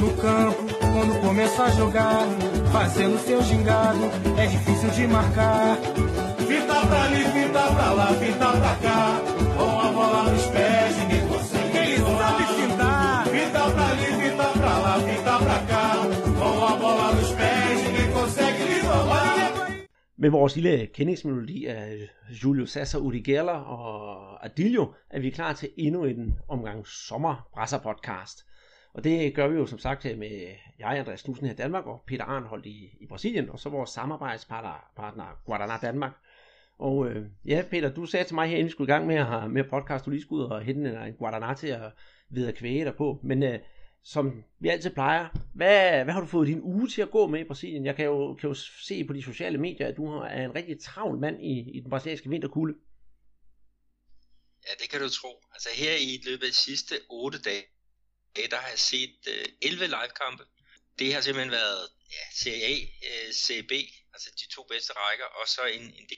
[0.00, 0.62] No campo,
[0.92, 2.26] quando começa a jogar,
[2.72, 4.04] fazendo seu gingado,
[4.38, 5.76] é difícil de marcar.
[6.48, 9.20] Fita pra ali, fita pra lá, fita pra cá,
[9.56, 11.76] com a bola nos pés, ninguém consegue.
[11.76, 13.26] Ele sabe fintar.
[13.26, 15.86] Fita pra ali, fita pra lá, fita pra cá,
[16.38, 19.50] com a bola nos pés, ninguém consegue lhe roubar.
[20.16, 22.10] Med vores lille kendingsmelodi af
[22.42, 28.44] Julio Sasser, Uri Geller og Adilio, er vi klar til endnu en omgang sommerbrasser podcast.
[28.94, 32.04] Og det gør vi jo som sagt med jeg, Andreas Knudsen her i Danmark, og
[32.06, 36.12] Peter Arnholdt i, i Brasilien, og så vores samarbejdspartner partner, Guadana Danmark.
[36.78, 39.16] Og øh, ja, Peter, du sagde til mig her, inden vi skulle i gang med
[39.16, 41.92] at, have, med podcast, du lige skulle ud og hente en, en Guadana til at
[42.30, 43.20] videre kvæge dig på.
[43.22, 43.58] Men øh,
[44.02, 47.40] som vi altid plejer, hvad, hvad har du fået din uge til at gå med
[47.40, 47.84] i Brasilien?
[47.84, 48.54] Jeg kan jo, kan jo
[48.86, 51.90] se på de sociale medier, at du er en rigtig travl mand i, i den
[51.90, 52.74] brasilianske vinterkulde.
[54.66, 55.28] Ja, det kan du tro.
[55.52, 57.62] Altså her i løbet af de sidste 8 dage,
[58.36, 60.44] der har jeg set øh, 11 livekampe.
[60.98, 63.72] Det har simpelthen været ja, Serie A, øh, B,
[64.12, 66.08] altså de to bedste rækker, og så en, en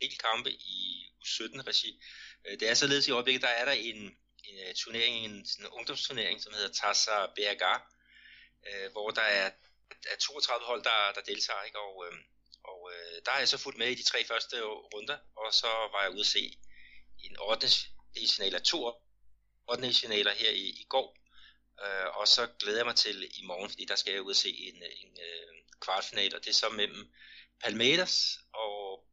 [0.00, 2.02] del kampe i U17-regi.
[2.44, 3.96] Øh, det er således i øjeblikket, der er der en,
[4.44, 7.64] en uh, turnering, en sådan ungdomsturnering, som hedder Tassa BRG,
[8.68, 9.50] øh, hvor der er,
[10.10, 11.78] er 32 hold, der, der deltager, ikke?
[11.78, 12.18] og, øh,
[12.64, 15.66] og øh, der har jeg så fulgt med i de tre første runder, og så
[15.66, 16.58] var jeg ude at se
[17.18, 17.68] en 8.
[18.36, 18.78] finaler, to
[19.68, 19.94] 8.
[19.94, 21.16] finaler her i, i går,
[21.84, 24.36] øh, og så glæder jeg mig til i morgen, fordi der skal jeg ud og
[24.36, 27.12] se en, en, en kvartfinal, og det er så mellem
[27.62, 29.04] Palmeiras og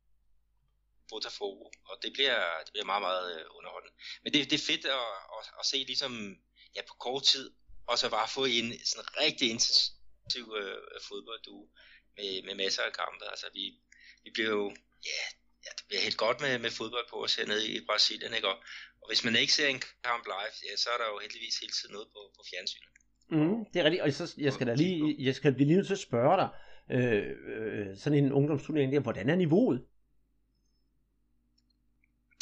[1.10, 3.96] Botafogo, og det bliver, det bliver meget, meget øh, underholdende.
[4.24, 6.38] Men det, det er fedt at, at, at se ligesom,
[6.76, 7.52] ja, på kort tid,
[7.88, 11.70] og så bare få en sådan rigtig intensiv øh, fodbolduge
[12.18, 13.26] med, med masser af kampe.
[13.30, 13.80] Altså vi,
[14.24, 14.76] vi bliver jo,
[15.06, 15.24] ja,
[15.66, 18.48] ja, det bliver helt godt med, med fodbold på os hernede i Brasilien, ikke?
[18.48, 18.58] Og,
[19.02, 21.74] og hvis man ikke ser en kamp live, ja, så er der jo heldigvis hele
[21.78, 22.90] tiden noget på, på fjernsynet.
[23.30, 25.94] Mm, det er rigtigt, og så, jeg skal da lige, jeg skal blive nødt til
[25.94, 26.50] at spørge dig,
[26.96, 29.80] øh, øh, sådan en ungdomsturnering der, hvordan er niveauet?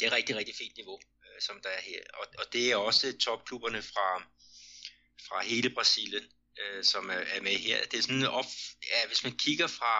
[0.00, 2.76] Det er rigtig, rigtig fint niveau, øh, som der er her, og, og det er
[2.76, 4.08] også topklubberne fra,
[5.28, 6.24] fra hele Brasilien,
[6.60, 7.78] øh, som er, er med her.
[7.90, 8.50] Det er sådan op,
[8.90, 9.94] ja, hvis man kigger fra,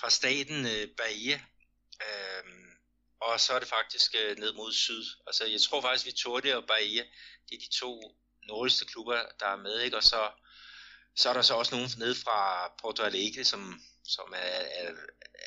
[0.00, 1.40] fra staten øh, Bahia,
[2.00, 2.44] øh,
[3.20, 5.04] og så er det faktisk øh, ned mod syd.
[5.26, 7.04] Altså jeg tror faktisk, Vitoria og Bahia,
[7.48, 9.96] det er de to nordligste klubber, der er med, ikke?
[9.96, 10.30] og så,
[11.16, 14.92] så er der så også nogen ned fra Porto Alegre, som, som er, er,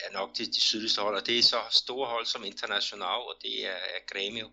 [0.03, 3.35] er nok de, de sydligste hold, og det er så store hold som International, og
[3.41, 4.45] det er, er Grêmio.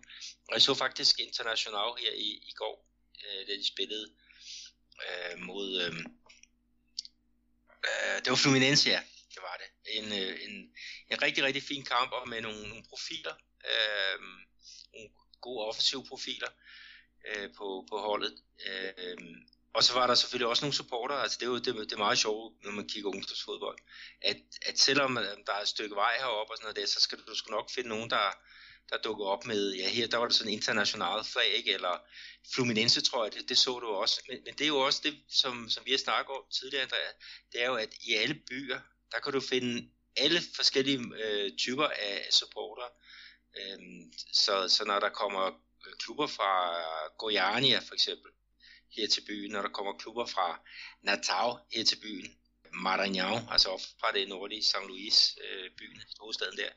[0.47, 2.85] Og jeg så faktisk International her i, i går,
[3.25, 4.13] øh, da de spillede
[5.07, 5.95] øh, mod, øh,
[7.87, 9.01] øh, det var Fluminense, ja,
[9.33, 9.72] det var det.
[9.97, 10.53] En, øh, en,
[11.11, 13.35] en rigtig, rigtig fin kamp, og med nogle, nogle profiler,
[13.69, 14.19] øh,
[14.93, 15.09] nogle
[15.41, 16.51] gode offensive profiler
[17.27, 18.33] øh, på, på holdet.
[18.67, 19.17] Øh,
[19.73, 22.05] og så var der selvfølgelig også nogle supporter, altså det er jo det, det er
[22.07, 23.77] meget sjovt, når man kigger ungdomsfodbold,
[24.21, 26.99] at, at selvom øh, der er et stykke vej heroppe og sådan noget der, så
[26.99, 28.27] skal du, du skal nok finde nogen, der,
[28.89, 31.73] der dukker op med, ja her der var det sådan en international flag, ikke?
[31.73, 31.97] eller
[32.55, 35.15] Fluminense tror jeg, det, det så du også, men, men det er jo også det,
[35.29, 37.11] som, som vi har snakket om tidligere, Andrea,
[37.51, 38.79] det er jo, at i alle byer,
[39.13, 42.87] der kan du finde alle forskellige øh, typer af supporter,
[43.57, 45.45] øhm, så, så når der kommer
[45.87, 46.51] øh, klubber fra
[47.21, 48.31] Goiânia for eksempel,
[48.95, 50.61] her til byen, når der kommer klubber fra
[51.01, 52.37] Natal her til byen,
[52.85, 53.69] Maranhão, altså
[53.99, 54.87] fra det nordlige St.
[54.87, 56.69] Louis øh, byen, hovedstaden der,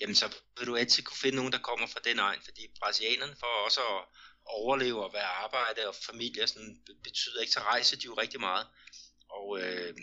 [0.00, 3.36] jamen så vil du altid kunne finde nogen, der kommer fra den egen, fordi brasilianerne
[3.40, 4.04] for også at
[4.44, 8.66] overleve og være arbejde og familie, sådan, betyder ikke, så rejser de jo rigtig meget.
[9.28, 9.94] Og øh,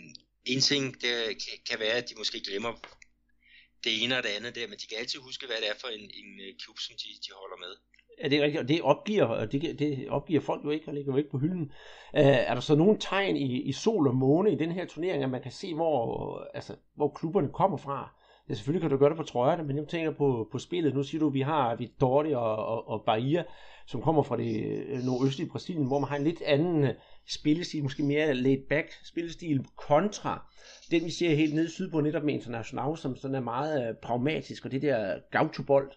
[0.44, 1.12] en ting, det
[1.42, 2.72] kan, kan være, at de måske glemmer
[3.84, 5.88] det ene og det andet der, men de kan altid huske, hvad det er for
[5.88, 7.72] en, en øh, klub, som de, de holder med.
[8.20, 11.12] Ja, det er rigtigt, og det opgiver, det, det opgiver folk jo ikke, og ligger
[11.12, 11.72] jo ikke på hylden.
[12.12, 15.22] Uh, er der så nogle tegn i, i sol og måne i den her turnering,
[15.22, 18.17] at man kan se, hvor, altså, hvor klubberne kommer fra?
[18.48, 20.94] Ja, selvfølgelig kan du gøre det på trøjerne, men nu tænker på, på spillet.
[20.94, 23.44] Nu siger du, at vi har Vitória og, og, og Bahia,
[23.86, 26.94] som kommer fra det øh, nordøstlige Brasilien, hvor man har en lidt anden øh,
[27.28, 30.46] spillestil, måske mere laid back spillestil kontra
[30.90, 34.64] den, vi ser helt nede sydpå, netop med International, som sådan er meget øh, pragmatisk,
[34.64, 35.92] og det der gaucho-bold,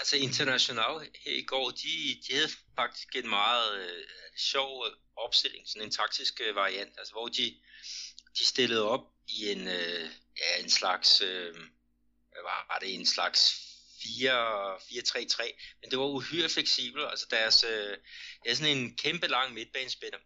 [0.00, 0.94] altså International
[1.26, 1.92] i går, de,
[2.24, 4.02] de havde faktisk en meget øh,
[4.52, 4.84] sjov
[5.16, 7.44] opstilling, sådan en taktisk øh, variant, altså hvor de,
[8.38, 10.10] de stillede op i en, øh,
[10.40, 11.54] ja, en slags, øh,
[12.32, 17.96] hvad var det, en slags 4-3-3, men det var uhyre fleksibelt, altså deres, øh,
[18.42, 20.18] det er sådan en kæmpe lang midtbanespiller,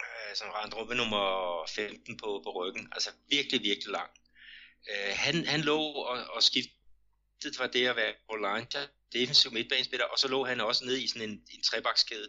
[0.00, 1.26] øh, som rendte rundt med nummer
[1.66, 4.10] 15 på, på ryggen, altså virkelig, virkelig lang.
[4.90, 10.18] Øh, han, han lå og, og skiftede fra det at være Bolanja defensiv midtbanespiller, og
[10.18, 12.28] så lå han også ned i sådan en, en trebakskæde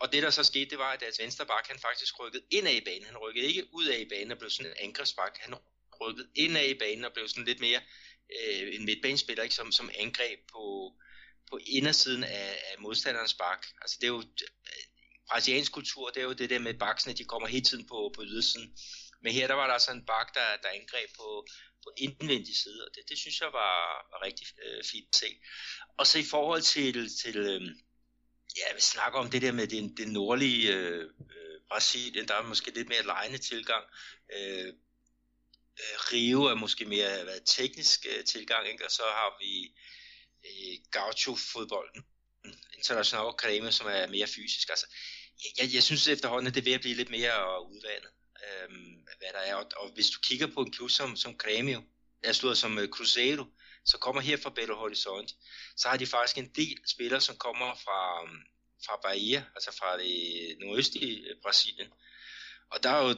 [0.00, 2.68] og det der så skete, det var, at deres venstre bak, han faktisk rykkede ind
[2.68, 3.04] i banen.
[3.04, 5.38] Han rykkede ikke ud af i banen og blev sådan en angrebsbak.
[5.40, 5.54] Han
[6.00, 7.80] rykkede ind i banen og blev sådan lidt mere
[8.36, 9.54] øh, en midtbanespiller, ikke?
[9.54, 10.94] Som, som angreb på,
[11.50, 13.66] på indersiden af, af modstanderens bak.
[13.82, 14.84] Altså det er jo øh,
[15.28, 18.22] brasiliansk kultur, det er jo det der med baksene, de kommer hele tiden på, på
[18.24, 18.76] ydersiden.
[19.22, 21.46] Men her der var der altså en bak, der, der angreb på,
[21.84, 23.76] på indvendig side, og det, det synes jeg var,
[24.12, 25.26] var rigtig øh, fint at se.
[25.98, 27.60] Og så i forhold til, til øh,
[28.56, 32.42] ja, vi snakker om det der med det, den nordlige øh, øh, Brasilien, der er
[32.42, 33.84] måske lidt mere lejende tilgang.
[34.36, 34.68] Øh,
[35.80, 38.84] øh, Rio er måske mere hvad, teknisk øh, tilgang, ikke?
[38.84, 39.74] og så har vi
[40.44, 42.04] øh, gaucho-fodbolden,
[42.76, 44.68] international kreme, som er mere fysisk.
[44.68, 44.86] Altså,
[45.58, 48.10] jeg, jeg synes efterhånden, at det er ved at blive lidt mere udvandet,
[48.44, 48.68] øh,
[49.18, 49.54] hvad der er.
[49.54, 51.82] Og, og hvis du kigger på en klub som, som Grêmio,
[52.24, 53.44] jeg slutter som uh, Cruzeiro,
[53.86, 55.34] så kommer her fra Belo Horizonte,
[55.76, 58.42] så har de faktisk en del spillere, som kommer fra, øhm,
[58.86, 61.88] fra Bahia, altså fra det nordøstlige øh, Brasilien.
[62.70, 63.16] Og der er jo, øh,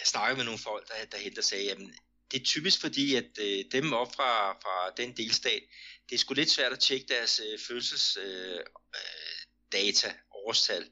[0.00, 1.94] jeg snakket med nogle folk, der, der henter sagde, jamen,
[2.30, 5.62] det er typisk fordi, at øh, dem op fra, fra den delstat,
[6.08, 8.64] det er sgu lidt svært at tjekke deres øh, fødselsdata,
[9.74, 10.90] øh, øh årstal.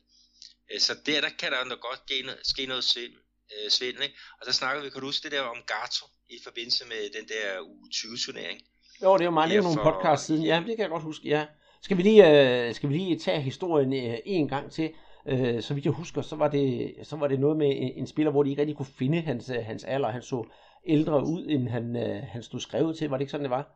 [0.78, 2.00] Så der, der kan der nok godt
[2.46, 3.18] ske noget svindel.
[3.54, 4.18] Øh, svindel ikke?
[4.40, 7.28] Og så snakker vi, kan du huske det der om Gato i forbindelse med den
[7.28, 8.60] der U20-turnering?
[9.04, 9.92] Jo, det er jo meget, er nogle for...
[9.92, 10.44] podcast siden.
[10.44, 11.46] Ja, det kan jeg godt huske, ja.
[11.82, 14.90] Skal vi lige, øh, skal vi lige tage historien øh, en gang til?
[15.28, 18.06] Øh, så vidt jeg husker, så var, det, så var det noget med en, en
[18.06, 20.10] spiller, hvor de ikke rigtig kunne finde hans, øh, hans alder.
[20.10, 20.44] Han så
[20.86, 23.08] ældre ud, end han, øh, han stod skrevet til.
[23.08, 23.66] Var det ikke sådan, det var?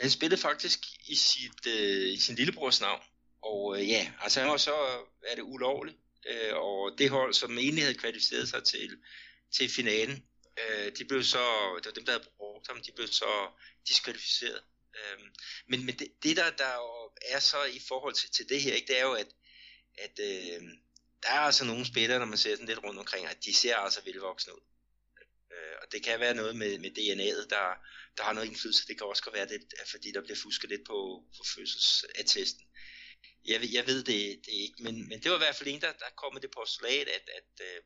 [0.00, 0.78] Han spillede faktisk
[1.08, 3.00] i, sit, øh, i sin lillebrors navn.
[3.42, 4.74] Og øh, ja, altså han var så,
[5.30, 5.96] er det ulovligt.
[6.30, 8.90] Øh, og det hold, som egentlig havde kvalificeret sig til,
[9.56, 10.24] til finalen,
[10.62, 11.44] øh, de blev så,
[11.78, 12.24] det var dem, der havde
[12.54, 13.50] brugt ham, de blev så
[13.88, 14.62] diskvalificeret.
[14.98, 15.28] Øhm,
[15.66, 16.74] men men det, det der, der
[17.34, 19.30] er så i forhold til, til det her, ikke, det er jo, at,
[19.98, 20.62] at øh,
[21.22, 23.76] der er altså nogle spillere, når man ser sådan lidt rundt omkring, at de ser
[23.76, 24.64] altså velvoksne ud.
[25.52, 27.66] Øh, og det kan være noget med, med DNA'et, der,
[28.16, 28.86] der har noget indflydelse.
[28.86, 29.60] Det kan også være det,
[29.90, 30.98] fordi der bliver fusket lidt på,
[31.36, 32.64] på fødselsattesten.
[33.44, 35.92] Jeg, jeg ved det, det ikke, men, men det var i hvert fald en, der,
[35.92, 37.82] der kom med det postulat, at, at, øh,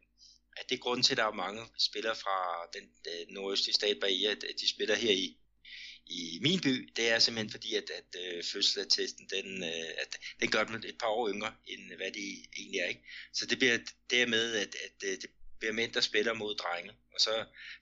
[0.56, 2.36] at det er grunden til, at der er mange spillere fra
[2.74, 5.36] den, den nordøstlige stat Bahia, at de spiller her i,
[6.06, 10.10] i min by, det er simpelthen fordi, at, at øh, fødselsattesten, den, øh, at,
[10.40, 12.24] den gør dem et par år yngre, end hvad de
[12.58, 12.88] egentlig er.
[12.92, 13.04] Ikke?
[13.32, 13.78] Så det bliver
[14.10, 17.30] dermed, at, at, at det bliver mænd, der spiller mod drenge, og så,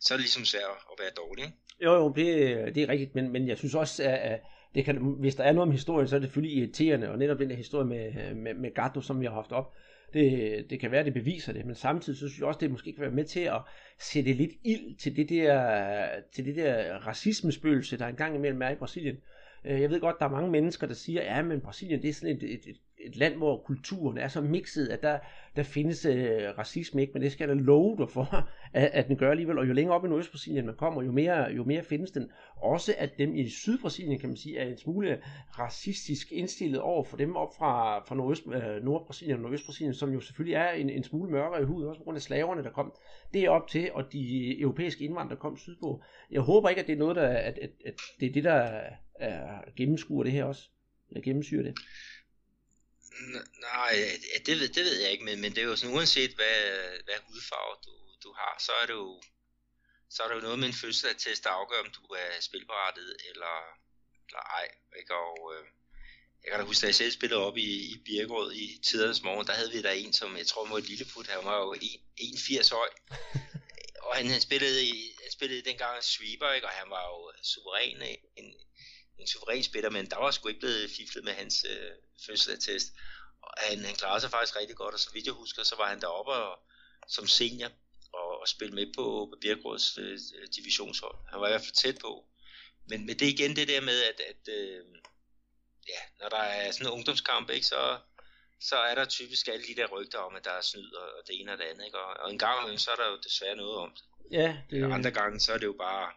[0.01, 1.45] så er det ligesom svært at være dårlig.
[1.45, 1.57] Ikke?
[1.85, 2.27] Jo, jo, det,
[2.75, 4.41] det er rigtigt, men, men jeg synes også, at
[4.75, 7.39] det kan, hvis der er noget om historien, så er det selvfølgelig irriterende, og netop
[7.39, 9.75] den der historie med, med, med Gatto, som vi har haft op,
[10.13, 12.93] det, det kan være, det beviser det, men samtidig så synes jeg også, det måske
[12.93, 13.61] kan være med til at
[13.99, 18.75] sætte lidt ild til det der, til det der racismespøgelse, der engang imellem er i
[18.75, 19.17] Brasilien.
[19.65, 22.15] Øh, jeg ved godt, der er mange mennesker, der siger, ja, men Brasilien det er
[22.15, 25.19] sådan et, et, et, et land, hvor kulturen er så mixet, at der,
[25.57, 29.09] der findes øh, racisme ikke, men det skal jeg da love dig for, at, at
[29.09, 29.59] den gør alligevel.
[29.59, 32.31] Og jo længere op i Nordøstbrasilien man kommer, jo mere, jo mere findes den.
[32.57, 35.23] Også at dem i Sydbrasilien, kan man sige, er en smule
[35.59, 40.21] racistisk indstillet over for dem op fra, fra Nordøst, øh, Nordbrasilien og Nordøstbrasilien, som jo
[40.21, 42.93] selvfølgelig er en, en smule mørkere i huden, også på grund af slaverne, der kom
[43.35, 46.03] det er op til, og de europæiske indvandrere kom sydpå.
[46.31, 48.71] Jeg håber ikke, at det er noget, der, at, at, at det er det, der
[49.21, 50.71] er gennemskuer det her også,
[51.09, 51.75] eller gennemsyrer det.
[53.61, 56.59] Nej, det ved, det ved jeg ikke, men, men det er jo sådan, uanset hvad,
[57.05, 59.23] hvad hudfarve du, du har, så er det jo,
[60.11, 63.57] så er det jo noget med en fødselsattest, der afgør, om du er spilberettet eller,
[64.29, 64.69] eller ej.
[64.99, 65.15] Ikke?
[65.15, 65.65] Og øh,
[66.43, 69.47] jeg kan da huske, da jeg selv spillede op i, i Birkerød i tidernes morgen,
[69.47, 71.75] der havde vi der en, som jeg tror var et lille put, han var jo
[71.75, 72.91] 1,80 høj.
[74.07, 74.81] og han, han, spillede,
[75.23, 76.67] han spillede dengang sweeper, ikke?
[76.67, 78.03] og han var jo suveræn,
[78.37, 78.55] en,
[79.19, 81.91] en suveræn spiller, men der var sgu ikke blevet fiflet med hans øh,
[82.27, 82.93] fødselsattest.
[83.43, 85.89] Og han, han klarede sig faktisk rigtig godt, og så vidt jeg husker, så var
[85.89, 86.59] han deroppe og,
[87.09, 87.71] som senior
[88.13, 90.19] og, og spille med på, på Birkerøds øh,
[90.57, 91.17] divisionshold.
[91.31, 92.25] Han var i hvert fald tæt på.
[92.89, 94.85] Men, men det er igen det der med, at, at øh,
[95.89, 97.99] ja, når der er sådan en ungdomskamp, ikke, så,
[98.61, 101.23] så er der typisk alle de der rygter om, at der er snyd og, og
[101.27, 101.85] det ene og det andet.
[101.87, 101.99] Ikke?
[101.99, 104.05] Og, og en gang så er der jo desværre noget om det.
[104.31, 104.85] Ja, det...
[104.85, 106.13] Og andre gange, så er det jo bare,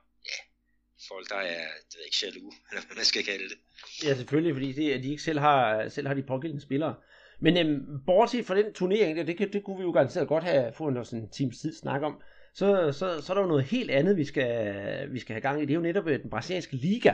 [1.07, 3.57] folk, der er, det ved ikke, jaloux, eller hvad man skal kalde det.
[4.05, 6.95] Ja, selvfølgelig, fordi det, at de ikke selv har, selv har de pågældende spillere.
[7.39, 10.73] Men øhm, bortset fra den turnering, det, det, det kunne vi jo garanteret godt have
[10.73, 12.21] fået en, sådan en times tid snak om,
[12.53, 15.61] så, så, så er der jo noget helt andet, vi skal, vi skal have gang
[15.61, 15.65] i.
[15.65, 17.13] Det er jo netop øh, den brasilianske liga.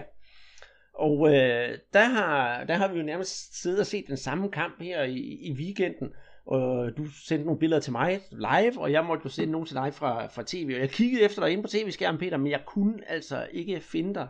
[0.94, 4.82] Og øh, der, har, der har vi jo nærmest siddet og set den samme kamp
[4.82, 6.13] her i, i weekenden.
[6.46, 9.75] Og du sendte nogle billeder til mig live, og jeg måtte jo sende nogle til
[9.75, 10.72] dig fra, fra tv.
[10.75, 14.14] Og jeg kiggede efter dig inde på tv-skærmen, Peter, men jeg kunne altså ikke finde
[14.14, 14.28] dig,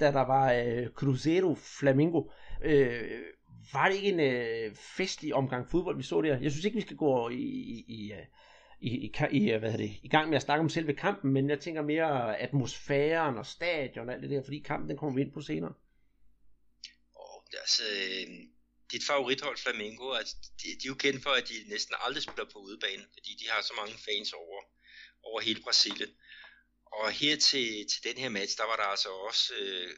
[0.00, 2.22] da der var øh, Cruzeiro Flamingo.
[2.64, 3.20] Øh,
[3.72, 6.40] var det ikke en øh, festlig omgang fodbold, vi så der?
[6.40, 8.12] Jeg synes ikke, vi skal gå i, i, i,
[8.80, 11.60] i, i, i, hvad det, i gang med at snakke om selve kampen, men jeg
[11.60, 15.32] tænker mere atmosfæren og stadion og alt det der, fordi kampen den kommer vi ind
[15.32, 15.72] på senere.
[17.14, 18.55] Oh, altså, øh,
[18.92, 22.50] dit favorithold Flamengo, altså, de, de er jo kendt for, at de næsten aldrig spiller
[22.52, 24.62] på udebane, fordi de har så mange fans over,
[25.22, 26.10] over hele Brasilien.
[26.92, 29.96] Og her til, til den her match, der var der altså også øh,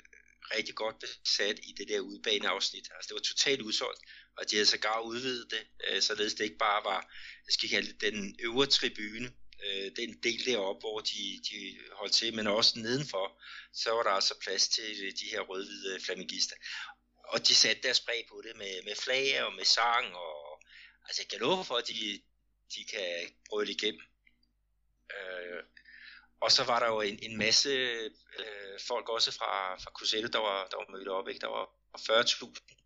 [0.54, 2.88] rigtig godt besat i det der udebaneafsnit.
[2.95, 4.00] Altså det var totalt udsolgt,
[4.37, 7.00] og de havde sågar udvidet det, øh, således det ikke bare var,
[7.47, 9.33] jeg skal kalde det, den øvre tribune,
[9.66, 13.42] øh, den del deroppe, hvor de, de holdt til, men også nedenfor,
[13.73, 16.57] så var der altså plads til de her rødhvide flamengister.
[17.32, 20.62] Og de satte deres præg på det med, med flag og med sang, og
[21.06, 22.23] altså jeg kan love for, at de,
[22.75, 23.11] de kan
[23.49, 24.02] brøle igennem.
[25.16, 25.62] Øh,
[26.40, 27.70] og så var der jo en, en masse
[28.38, 31.28] øh, folk også fra, fra Cruzeiro, der var, der var mødt op.
[31.28, 31.40] Ikke?
[31.40, 31.64] Der var
[31.99, 32.78] 40.000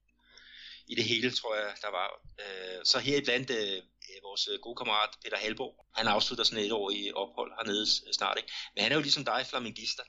[0.88, 2.08] i det hele, tror jeg, der var.
[2.40, 3.82] Øh, så her blandt øh,
[4.22, 8.37] vores gode kammerat Peter Halborg, han afslutter sådan et år i ophold hernede snart.
[8.37, 8.52] Ikke?
[8.75, 10.02] Men han er jo ligesom dig, flamingister.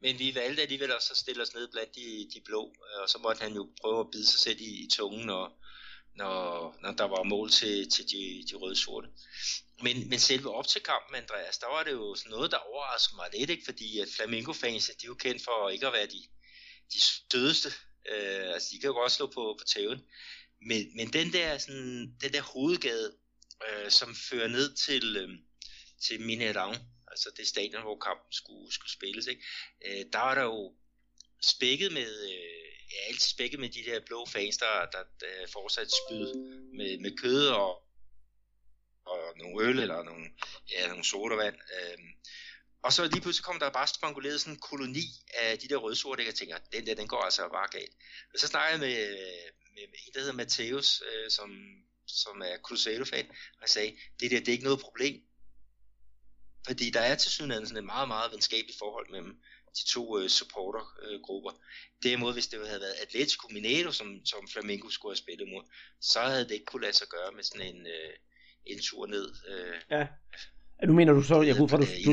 [0.00, 3.08] Men vi valgte alligevel også at stille os ned blandt de, de blå, øh, og
[3.08, 5.52] så måtte han jo prøve at bide sig selv i, i tungen, og,
[6.16, 9.08] når, når der var mål til, til de, de røde-sorte.
[9.82, 13.16] Men, men selve op til kampen, Andreas, der var det jo sådan noget, der overraskede
[13.16, 13.64] mig lidt, ikke?
[13.64, 16.22] fordi at Flamingo-fans, de er jo kendt for ikke at være de,
[16.92, 17.68] de stødeste.
[18.12, 20.00] Øh, altså, de kan jo godt slå på, på tæven.
[20.66, 23.12] Men, men den der, sådan, den der hovedgade,
[23.68, 25.30] øh, som fører ned til, øh,
[26.06, 26.76] til Minerang,
[27.16, 29.42] altså det stadion, hvor kampen skulle, skulle spilles, ikke?
[29.86, 30.74] Øh, der var der jo
[31.42, 35.90] spækket med, øh, ja, altid spækket med de der blå fans, der, der, der fortsat
[36.00, 36.34] spyd
[36.78, 37.72] med, med kød og,
[39.06, 40.26] og nogle øl eller nogle,
[40.72, 41.56] ja, nogle sodavand.
[41.76, 41.98] Øh,
[42.82, 46.26] og så lige pludselig kom der bare spanguleret sådan en koloni af de der rødsorte,
[46.26, 47.94] jeg tænker, den der, den går altså bare galt.
[48.32, 48.96] Og så snakkede jeg med,
[49.74, 51.50] med, med en, der hedder Mateus, øh, som,
[52.06, 55.25] som er Cruzeiro-fan, og jeg sagde, det der, det er ikke noget problem.
[56.66, 59.34] Fordi der er til synligheden sådan et meget, meget venskabeligt forhold mellem
[59.78, 61.50] de to uh, supportergrupper.
[61.50, 61.58] Uh,
[62.02, 65.62] Derimod, hvis det havde været Atletico Mineiro, som, som Flamengo skulle have spillet mod,
[66.00, 68.12] så havde det ikke kunne lade sig gøre med sådan en, uh,
[68.66, 69.26] en tur ned.
[69.52, 70.06] Uh, ja.
[70.86, 72.12] Nu mener du så, jeg går for, du, du,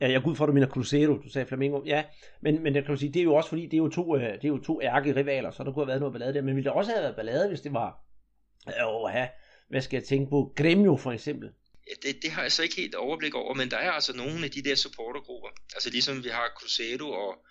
[0.00, 2.04] ja, jeg går for, du mener Cruzeiro, du sagde Flamengo, ja,
[2.40, 4.16] men, men det kan du sige, det er jo også fordi, det er jo to,
[4.18, 6.56] det er jo to ærke rivaler, så der kunne have været noget ballade der, men
[6.56, 8.04] ville der også have været ballade, hvis det var,
[8.86, 9.28] åh, ja,
[9.68, 11.50] hvad skal jeg tænke på, Gremio for eksempel,
[12.02, 14.50] det, det har jeg så ikke helt overblik over, men der er altså nogle af
[14.50, 17.46] de der supportergrupper, altså ligesom vi har Cruzeiro og,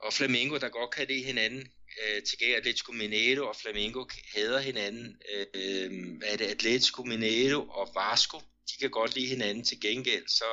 [0.00, 1.72] og Flamengo, der godt kan det hinanden.
[2.02, 5.22] Øh, til gengæld Atletico Mineiro og Flamengo hader hinanden.
[5.54, 6.44] Øh, hvad er det?
[6.44, 10.44] Atletico Mineiro og Vasco, de kan godt lide hinanden til gengæld, så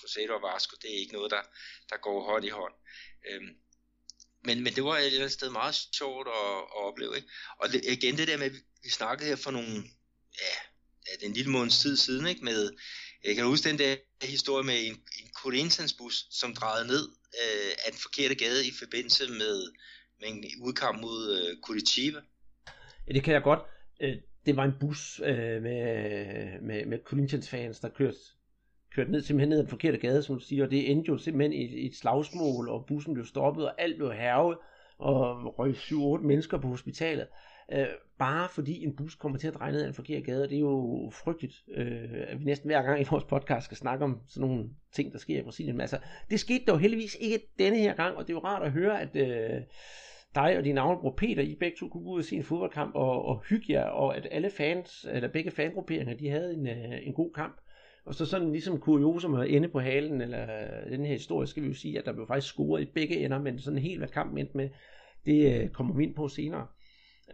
[0.00, 1.42] Cruzeiro og Vasco, det er ikke noget, der,
[1.90, 2.74] der går hånd i hånd.
[3.28, 3.42] Øh,
[4.44, 7.16] men, men det var et eller andet sted meget sjovt at, at opleve.
[7.16, 7.28] Ikke?
[7.58, 9.74] Og det, igen det der med, at vi snakkede her for nogle,
[10.40, 10.54] ja,
[11.22, 12.44] en lille måneds tid siden, ikke?
[12.44, 12.70] Med,
[13.24, 17.04] jeg kan huske den der historie med en, en Corinthians bus, som drejede ned
[17.42, 19.56] øh, af den forkerte gade i forbindelse med,
[20.20, 22.20] med en udkamp mod øh, Curitiba.
[23.06, 23.60] Ja, det kan jeg godt.
[24.00, 25.80] Øh, det var en bus øh, med,
[26.60, 28.16] med, med Corinthians fans, der kørte,
[28.94, 31.18] kørte ned, simpelthen ned ad den forkerte gade, som du siger, og det endte jo
[31.18, 34.58] simpelthen i, i et slagsmål, og bussen blev stoppet, og alt blev hervet,
[34.98, 37.26] og røg 7-8 mennesker på hospitalet
[37.72, 37.86] øh,
[38.18, 40.60] bare fordi en bus kommer til at dreje ned ad en forkert gade, det er
[40.60, 44.48] jo frygteligt, øh, at vi næsten hver gang i vores podcast skal snakke om sådan
[44.48, 45.76] nogle ting, der sker i Brasilien.
[45.76, 45.98] Men altså,
[46.30, 49.00] det skete dog heldigvis ikke denne her gang, og det er jo rart at høre,
[49.00, 49.62] at øh,
[50.34, 52.94] dig og din navnebror Peter, I begge to kunne gå ud og se en fodboldkamp
[52.94, 57.06] og, og hygge jer, og at alle fans, eller begge fangrupperinger, de havde en, øh,
[57.06, 57.60] en god kamp.
[58.04, 61.62] Og så sådan ligesom kuriosum at ende på halen, eller øh, den her historie, skal
[61.62, 64.08] vi jo sige, at der blev faktisk scoret i begge ender, men sådan helt hvad
[64.08, 64.68] kampen endte med,
[65.26, 66.66] det øh, kommer vi ind på senere.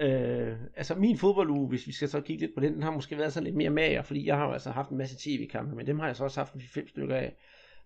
[0.00, 3.18] Øh, altså min fodbolduge, hvis vi skal så kigge lidt på den, den har måske
[3.18, 5.98] været sådan lidt mere mager, fordi jeg har altså haft en masse tv-kampe, men dem
[5.98, 7.36] har jeg så også haft en fem stykker af.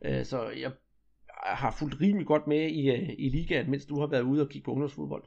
[0.04, 0.72] Øh, så jeg
[1.42, 4.48] har fulgt rimelig godt med i, øh, i ligaen, mens du har været ude og
[4.48, 5.24] kigge på ungdomsfodbold.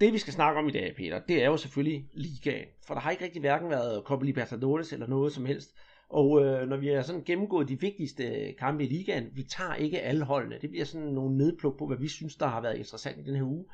[0.00, 2.66] Det vi skal snakke om i dag, Peter, det er jo selvfølgelig ligaen.
[2.86, 5.76] For der har ikke rigtig hverken været Copa Libertadores eller noget som helst.
[6.08, 10.00] Og øh, når vi har sådan gennemgået de vigtigste kampe i ligaen, vi tager ikke
[10.00, 10.58] alle holdene.
[10.60, 13.36] Det bliver sådan nogle nedpluk på, hvad vi synes, der har været interessant i den
[13.36, 13.64] her uge.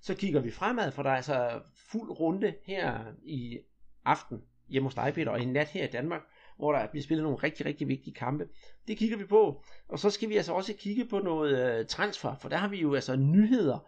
[0.00, 1.60] Så kigger vi fremad, for der er altså
[1.90, 3.58] fuld runde her i
[4.04, 6.22] aften hjemme hos dig, Peter, og i nat her i Danmark,
[6.56, 8.48] hvor der bliver spillet nogle rigtig, rigtig vigtige kampe.
[8.88, 9.62] Det kigger vi på.
[9.88, 12.80] Og så skal vi altså også kigge på noget øh, transfer, for der har vi
[12.80, 13.78] jo altså nyheder,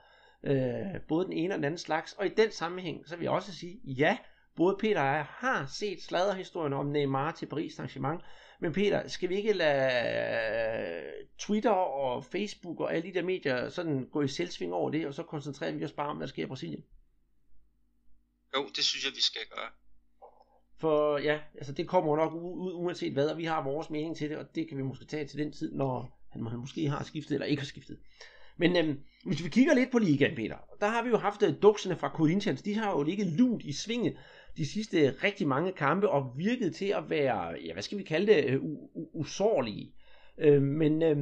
[0.43, 2.13] øh, både den ene og den anden slags.
[2.13, 4.19] Og i den sammenhæng, så vil jeg også sige, ja,
[4.57, 8.23] både Peter og jeg har set sladderhistorien om Neymar til Paris Saint-Germain,
[8.59, 11.03] men Peter, skal vi ikke lade
[11.39, 15.15] Twitter og Facebook og alle de der medier sådan gå i selvsving over det, og
[15.15, 16.85] så koncentrerer vi os bare om, hvad der sker i Brasilien?
[18.57, 19.71] Jo, det synes jeg, vi skal gøre.
[20.81, 24.31] For ja, altså det kommer nok ud uanset hvad, og vi har vores mening til
[24.31, 27.05] det, og det kan vi måske tage til den tid, når han, han måske har
[27.05, 27.99] skiftet eller ikke har skiftet.
[28.57, 31.49] Men øhm, hvis vi kigger lidt på ligaen, Peter, der har vi jo haft uh,
[31.63, 34.17] duksene fra Corinthians, de har jo ligget lunt i svinget
[34.59, 38.33] de sidste rigtig mange kampe og virkede til at være, ja hvad skal vi kalde
[38.33, 38.61] det, øh,
[38.95, 39.93] usårlige.
[40.39, 41.17] Øh, men øh,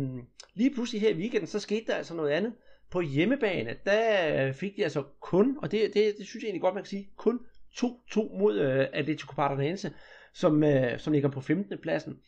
[0.54, 2.52] lige pludselig her i weekenden, så skete der altså noget andet.
[2.90, 6.74] På hjemmebane, der fik de altså kun, og det, det, det synes jeg egentlig godt,
[6.74, 7.40] man kan sige, kun
[7.74, 9.92] 2-2 mod øh, Atletico Paranaense,
[10.34, 11.78] som, øh, som ligger på 15.
[11.78, 12.18] pladsen.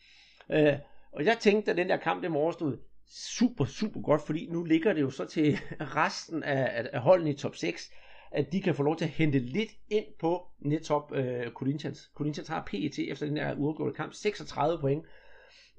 [0.51, 0.73] Øh,
[1.11, 4.93] og jeg tænkte, at den der kamp, det overstod super, super godt, fordi nu ligger
[4.93, 7.91] det jo så til resten af, af holdene i top 6,
[8.31, 12.11] at de kan få lov til at hente lidt ind på netop øh, Corinthians.
[12.15, 15.05] Corinthians har PET efter den her uafgjorte kamp 36 point,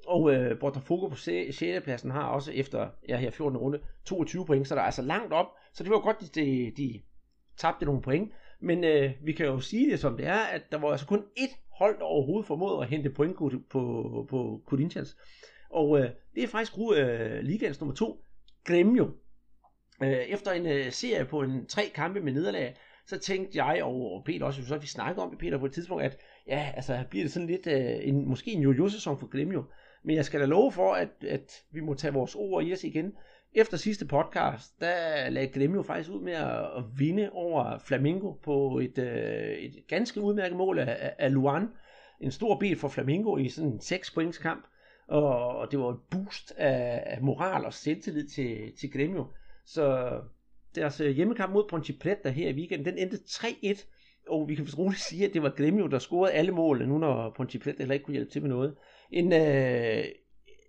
[0.07, 1.63] og øh, Botafogo på 6.
[1.85, 3.59] pladsen har også efter ja, her 14.
[3.59, 5.47] runde 22 point, så der er altså langt op.
[5.73, 7.01] Så det var godt, at de, de
[7.57, 8.33] tabte nogle point.
[8.61, 11.25] Men øh, vi kan jo sige det som det er, at der var altså kun
[11.39, 15.17] ét hold, der overhovedet formåede at hente point på, på, på Corinthians.
[15.71, 18.25] Og øh, det er faktisk øh, ligaens nummer to,
[18.65, 19.11] Gremio.
[20.03, 22.77] Øh, efter en øh, serie på en tre kampe med nederlag,
[23.07, 26.05] så tænkte jeg, og Peter også, så vi snakkede om det, Peter, på et tidspunkt,
[26.05, 26.17] at
[26.47, 29.65] ja, altså bliver det sådan lidt, øh, en, måske en jojo-sæson for Gremio.
[30.05, 32.85] Men jeg skal da love for, at, at vi må tage vores ord i os
[32.85, 33.13] igen.
[33.55, 38.99] Efter sidste podcast, der lagde Gremio faktisk ud med at, vinde over Flamingo på et,
[38.99, 41.69] øh, et ganske udmærket mål af, af Luan.
[42.21, 44.67] En stor bil for Flamingo i sådan en 6 points kamp.
[45.09, 49.27] Og, og det var et boost af, af moral og selvtillid til, til Gremio.
[49.75, 50.21] Så
[50.75, 53.87] deres øh, hjemmekamp mod Preta her i weekenden, den endte 3-1.
[54.29, 57.31] Og vi kan roligt sige, at det var Gremio, der scorede alle målene, nu når
[57.31, 58.75] Preta heller ikke kunne hjælpe til med noget.
[59.11, 60.05] En, øh,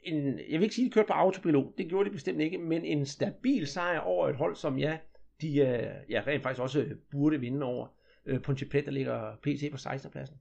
[0.04, 2.58] en, jeg vil ikke sige, at de kørte på autopilot, det gjorde de bestemt ikke,
[2.58, 4.98] men en stabil sejr over et hold, som ja,
[5.42, 7.88] de øh, ja, rent faktisk også burde vinde over.
[8.26, 10.12] Øh, Preta ligger PT på 16.
[10.12, 10.36] pladsen.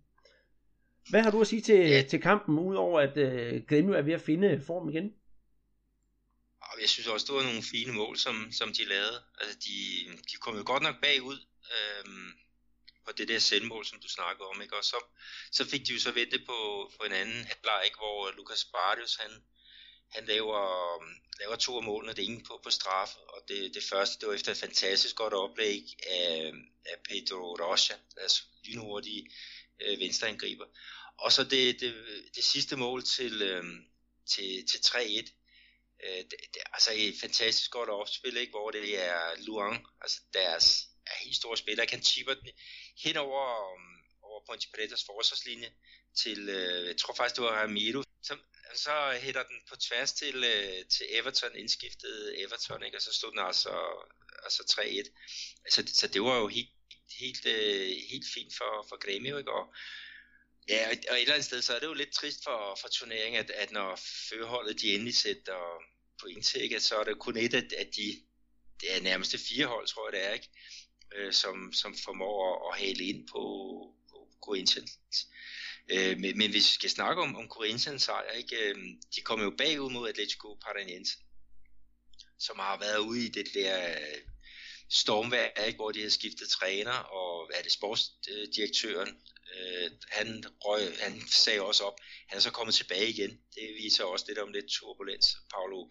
[1.11, 4.21] Hvad har du at sige til, til kampen, udover at øh, Gremio er ved at
[4.21, 5.13] finde form igen?
[6.81, 9.25] Jeg synes også, det var nogle fine mål, som, som de lavede.
[9.41, 9.79] Altså, de,
[10.31, 11.39] de kom jo godt nok bagud
[11.77, 12.33] øhm,
[13.07, 14.77] på det der sendmål, som du snakkede om, ikke?
[14.77, 15.05] Og så,
[15.53, 17.97] så fik de jo så ventet på, på en anden halvleg, ikke?
[17.97, 19.31] hvor øh, Lukas Bardius, han,
[20.11, 20.63] han laver,
[21.41, 24.35] laver to af målene, det ene på, på straf, og det, det første, det var
[24.35, 26.53] efter et fantastisk godt oplæg af,
[26.85, 29.31] af Pedro Rocha, altså lynhurtige
[29.81, 30.67] øh, venstreangriber.
[31.19, 31.95] Og så det, det,
[32.35, 33.65] det sidste mål til, øh,
[34.27, 35.40] til, til 3-1,
[36.05, 38.51] øh, det, det, altså et fantastisk godt opspil, ikke?
[38.51, 42.51] hvor det er Luang, altså deres er helt store spiller, kan chipper den
[43.05, 45.71] hen over, um, over Ponte Pretas forsvarslinje
[46.23, 48.41] til, øh, jeg tror faktisk det var Ramiro, som,
[48.75, 52.99] så hætter den på tværs til, øh, til Everton, indskiftet Everton, ikke?
[52.99, 53.75] og så stod den altså,
[54.45, 55.61] altså 3-1.
[55.65, 56.71] Altså, så det var jo helt,
[57.21, 59.53] helt, øh, helt fint for, for Grêmio, ikke?
[59.53, 59.75] Og,
[60.69, 62.89] ja, og, og et eller andet sted, så er det jo lidt trist for, for
[62.89, 63.97] turneringen, at, at når
[64.31, 65.83] førholdet de endelig sætter
[66.21, 66.77] point til, ikke?
[66.77, 68.23] At så er det kun et af, af de,
[68.81, 70.49] det er nærmeste fire hold, tror jeg det er, ikke?
[71.15, 73.43] Øh, som, som formår at, at hale ind på,
[74.11, 74.99] på Corinthians.
[75.89, 78.57] Øh, men, men hvis vi skal snakke om, om Corinthians sejr, ikke?
[78.57, 78.77] Øh,
[79.17, 81.19] de kommer jo bagud mod Atletico Paranaense,
[82.39, 83.97] som har været ude i det der
[84.91, 89.09] stormvær, ikke, hvor de havde skiftet træner, og er det sportsdirektøren,
[89.57, 91.99] øh, han, røg, han sagde også op,
[92.29, 93.31] han er så kommet tilbage igen.
[93.31, 95.27] Det viser også lidt om lidt turbulens.
[95.53, 95.89] Paolo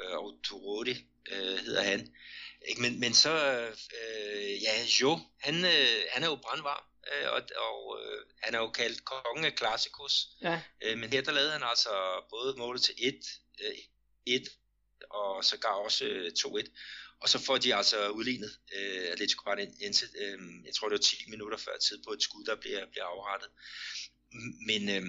[0.00, 2.14] øh, Autoroti øh, hedder han.
[2.68, 2.80] Ikke?
[2.80, 3.32] Men, men så,
[4.02, 8.58] øh, ja, Jo, han, øh, han er jo brandvarm, øh, og, og øh, han er
[8.58, 10.28] jo kaldt kongen af klassikos.
[10.42, 10.62] Ja.
[10.84, 11.90] Øh, men her der lavede han altså
[12.30, 13.20] både målet til 1,
[13.64, 13.74] øh,
[14.26, 14.48] 1
[15.10, 16.70] og sågar også øh, 2-1.
[17.22, 21.30] Og så får de altså udlignet øh, Atletico Paranaense, øh, jeg tror det var 10
[21.30, 23.50] minutter før tid på et skud, der bliver, bliver afrettet.
[24.66, 25.06] Men øh,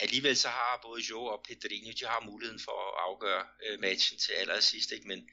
[0.00, 4.18] alligevel så har både Jo og Pedrinho, de har muligheden for at afgøre øh, matchen
[4.18, 5.08] til allersidst, ikke?
[5.08, 5.28] men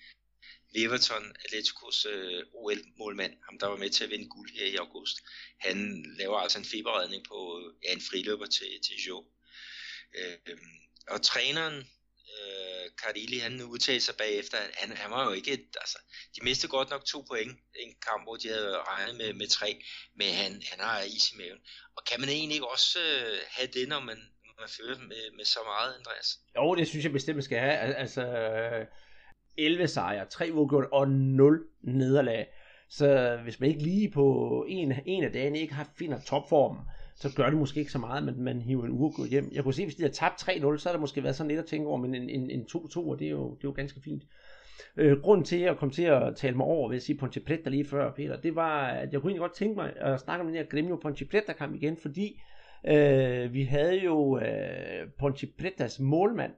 [0.76, 5.18] Leverton, Atleticos øh, OL-målmand, ham der var med til at vinde guld her i august,
[5.60, 9.26] han laver altså en feberredning på øh, ja, en friløber til, til Jo.
[10.16, 10.58] Øh,
[11.08, 11.88] og træneren,
[12.42, 15.98] øh, Carilli, han udtalte sig bagefter, at han, han var jo ikke, et, altså,
[16.36, 17.52] de mistede godt nok to point,
[17.86, 19.70] en kamp, hvor de havde regnet med, med tre,
[20.16, 21.62] men han, han har is i maven.
[21.98, 25.24] Og kan man egentlig ikke også øh, have det, når man, når man føler med,
[25.38, 26.30] med så meget, Andreas?
[26.58, 27.78] Jo, det synes jeg bestemt, man skal have.
[28.04, 28.24] Altså,
[29.58, 32.48] 11 sejre, 3 uafgjort og 0 nederlag.
[32.90, 36.82] Så hvis man ikke lige på en, en af dagene ikke har, finder topformen,
[37.20, 39.50] så gør det måske ikke så meget, men man hiver en uafgjort hjem.
[39.52, 41.60] Jeg kunne se, hvis de havde tabt 3-0, så har der måske været sådan lidt
[41.60, 43.72] at tænke over, men en, en, en 2-2, og det er, jo, det er jo
[43.72, 44.24] ganske fint.
[44.98, 47.40] Øh, grunden til, at jeg kom til at tale mig over ved at sige Ponte
[47.40, 50.42] Preta lige før, Peter, det var, at jeg kunne egentlig godt tænke mig at snakke
[50.42, 52.42] om den her Gremio Ponte Preta kamp igen, fordi
[52.88, 56.52] øh, vi havde jo øh, Ponte Pretas målmand,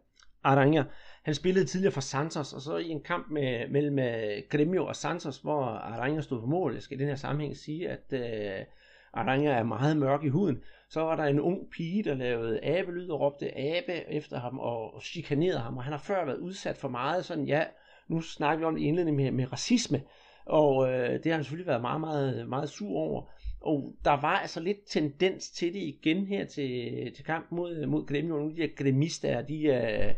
[0.44, 0.84] Aranja,
[1.24, 4.96] han spillede tidligere for Santos, og så i en kamp med, mellem øh, Gremio og
[4.96, 8.66] Santos, hvor Aranja stod på mål, jeg skal i den her sammenhæng sige, at øh,
[9.14, 13.10] Aranja er meget mørk i huden, så var der en ung pige, der lavede abelyd
[13.10, 16.88] og råbte abe efter ham og chikanerede ham, og han har før været udsat for
[16.88, 17.64] meget sådan, ja,
[18.08, 20.02] nu snakker vi om det indledende med, med racisme,
[20.46, 23.32] og øh, det har han selvfølgelig været meget, meget, meget sur over.
[23.62, 28.06] Og der var altså lidt tendens til det igen her til, til kamp mod, mod
[28.06, 28.36] Gremio.
[28.36, 30.16] Nogle af de her gremister, de er, øh,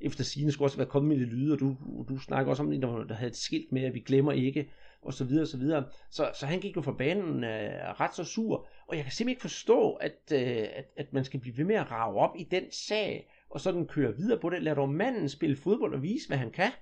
[0.00, 1.76] efter sigende skulle også være kommet med lidt lyde, og du,
[2.08, 4.68] du snakker også om det, der havde et skilt med, at vi glemmer ikke,
[5.02, 5.84] og så videre, og så videre.
[6.10, 9.28] Så, så han gik jo fra banen øh, ret så sur, og jeg kan simpelthen
[9.28, 12.44] ikke forstå, at, øh, at, at man skal blive ved med at rave op i
[12.44, 14.62] den sag, og sådan køre videre på det.
[14.62, 16.72] Lad dog manden spille fodbold og vise, hvad han kan.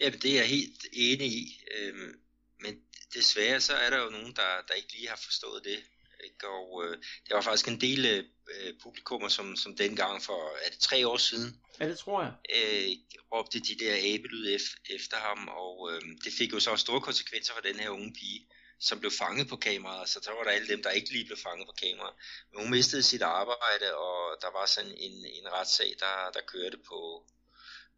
[0.00, 1.60] Jamen, det er jeg helt enig i.
[1.76, 2.20] Øhm,
[2.60, 2.74] men
[3.14, 5.78] desværre så er der jo nogen, der, der ikke lige har forstået det.
[6.24, 6.48] Ikke?
[6.48, 8.06] Og øh, der var faktisk en del
[8.54, 12.32] øh, publikummer, som, som dengang for er det tre år siden, ja, det tror jeg.
[12.56, 12.90] Øh,
[13.32, 14.58] råbte de der abelyd
[14.90, 18.46] efter ham, og øh, det fik jo så store konsekvenser for den her unge pige,
[18.80, 21.38] som blev fanget på kameraet, så der var der alle dem, der ikke lige blev
[21.38, 22.14] fanget på kameraet.
[22.50, 26.78] Men hun mistede sit arbejde, og der var sådan en, en retssag, der, der kørte
[26.88, 27.24] på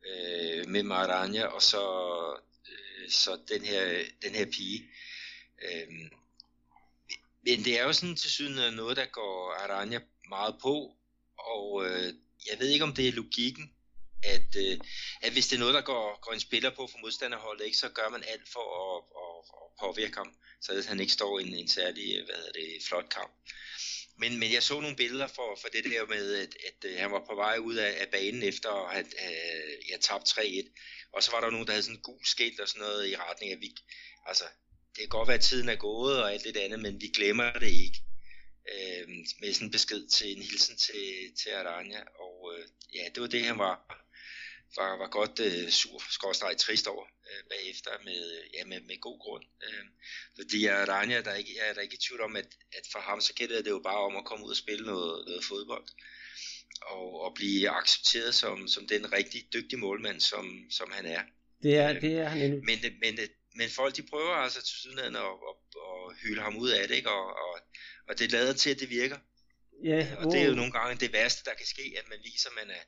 [0.09, 1.85] øh, med Maranja, og så,
[2.71, 4.91] øh, så den, her, den her pige.
[5.63, 6.11] Øh,
[7.47, 10.97] men det er jo sådan til syden noget, der går Aranya meget på,
[11.39, 12.15] og øh,
[12.51, 13.73] jeg ved ikke, om det er logikken,
[14.23, 14.79] at, øh,
[15.23, 17.89] at hvis det er noget, der går, går en spiller på for modstanderholdet, ikke, så
[17.89, 21.55] gør man alt for at, at, at påvirke ham, så han ikke står i en,
[21.55, 23.33] en særlig øh, hvad hedder det, flot kamp.
[24.19, 27.13] Men, men jeg så nogle billeder for, for det der med, at, at, at han
[27.13, 29.07] var på vej ud af, af banen efter at have
[29.91, 31.11] ja, tabt 3-1.
[31.13, 33.17] Og så var der nogen, der havde sådan en gul skilt og sådan noget i
[33.17, 33.77] retning af, at vi,
[34.27, 34.45] altså,
[34.97, 37.53] det kan godt være, at tiden er gået og alt det andet, men vi glemmer
[37.53, 38.03] det ikke.
[38.73, 39.09] Øh,
[39.41, 41.07] med sådan en besked til en hilsen til,
[41.41, 42.01] til Aranya.
[42.01, 43.77] Og øh, ja, det var det, han var,
[44.77, 48.23] var, var godt øh, sur, skorstræk trist over øh, bagefter med,
[48.55, 49.45] ja, med, med god grund.
[49.67, 49.85] Øh,
[50.37, 52.99] fordi Aranya, der er ikke, jeg er der ikke i tvivl om, at, at for
[52.99, 55.89] ham så gælder det jo bare om at komme ud og spille noget, noget fodbold.
[56.83, 61.23] Og, og blive accepteret som, som den rigtig dygtige målmand, som, som han er.
[61.63, 62.63] Det er, det er han endnu.
[62.63, 63.19] Men, men,
[63.57, 66.95] men folk de prøver altså til syden at, at, at hylde ham ud af det,
[66.95, 67.11] ikke?
[67.11, 67.61] Og, og,
[68.09, 69.19] og det lader til, at det virker.
[69.85, 72.51] Ja, og det er jo nogle gange det værste, der kan ske, at man viser,
[72.51, 72.85] at man er,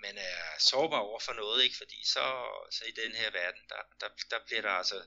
[0.00, 1.76] man er sårbar over for noget, ikke?
[1.76, 2.24] Fordi så,
[2.70, 4.98] så i den her verden, der, der, der bliver der altså,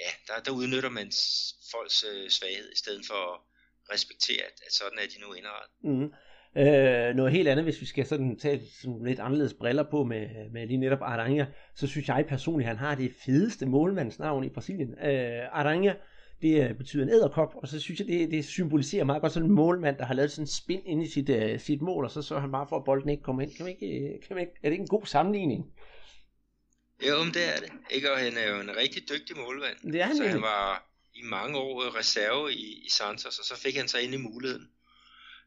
[0.00, 1.12] ja, der, der udnytter man
[1.70, 3.40] folks øh, svaghed, i stedet for at
[3.92, 5.70] respektere, at, at sådan er de nu indrettet.
[5.82, 6.12] Mm.
[6.58, 10.26] Øh, noget helt andet, hvis vi skal sådan tage sådan lidt anderledes briller på med,
[10.52, 11.44] med lige netop Aranha,
[11.74, 14.90] så synes jeg personligt, at han har det fedeste målmandsnavn i Brasilien.
[14.90, 15.92] Øh, Aranha,
[16.42, 19.54] det betyder en æderkop, og så synes jeg, det, det symboliserer meget godt sådan en
[19.54, 22.22] målmand, der har lavet sådan en spin ind i sit, uh, sit mål, og så
[22.22, 23.56] sørger han bare for, at bolden ikke kommer ind.
[23.56, 25.64] Kan man ikke, kan man ikke, er det ikke en god sammenligning?
[27.08, 27.72] Jo, men det er det.
[27.90, 28.12] Ikke?
[28.12, 29.92] Og han er jo en rigtig dygtig målmand.
[29.92, 33.60] Det er han så han var i mange år reserve i, i Santos, og så
[33.64, 34.68] fik han sig ind i muligheden.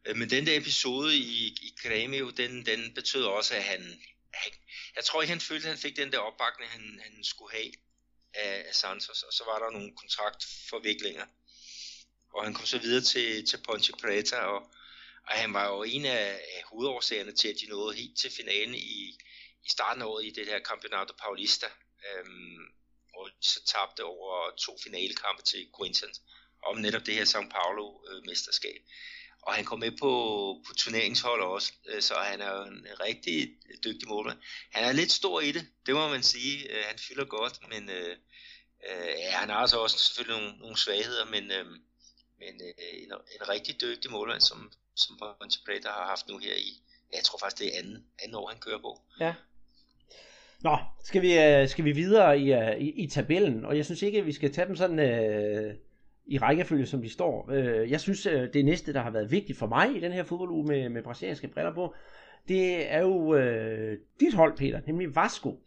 [0.06, 4.02] Øh, men den der episode i, i Grêmio, den, den betød også, at han,
[4.34, 4.52] han,
[4.96, 7.72] jeg tror ikke, han følte, at han fik den der opbakning, han, han skulle have
[8.34, 11.26] af, af Santos, og så var der nogle kontraktforviklinger.
[12.34, 14.62] Og han kom så videre til, til Ponte Preta, og,
[15.28, 18.76] og han var jo en af, af hovedårsagerne til, at de nåede helt til finalen
[18.76, 19.18] i,
[19.66, 21.68] i starten af året i det her Campeonato Paulista,
[22.10, 22.60] øhm,
[23.16, 26.22] og så tabte over to finalekampe til Corinthians
[26.64, 28.76] om netop det her São Paulo-mesterskab.
[28.76, 28.92] Øh,
[29.42, 30.12] og han kom med på,
[30.68, 33.50] på turneringshold også, øh, så han er jo en rigtig
[33.84, 34.38] dygtig målmand.
[34.72, 36.70] Han er lidt stor i det, det må man sige.
[36.72, 38.16] Øh, han fylder godt, men øh,
[38.90, 41.66] øh, ja, han har altså også selvfølgelig nogle, nogle svagheder, men, øh,
[42.40, 46.56] men øh, en, en rigtig dygtig målmand, som, som Ponte Preta har haft nu her
[46.56, 46.72] i,
[47.14, 49.02] jeg tror faktisk det er anden, anden år, han kører på.
[49.20, 49.34] Ja.
[50.60, 52.54] Nå, skal vi, øh, skal vi videre i,
[52.86, 55.00] i, i tabellen, og jeg synes ikke, at vi skal tage dem sådan...
[55.00, 55.76] Øh
[56.26, 57.50] i rækkefølge, som de står.
[57.52, 60.24] Øh, jeg synes, øh, det næste, der har været vigtigt for mig i den her
[60.24, 61.94] fodbolduge med, med brasilianske briller på,
[62.48, 65.64] det er jo øh, dit hold, Peter, nemlig Vasco.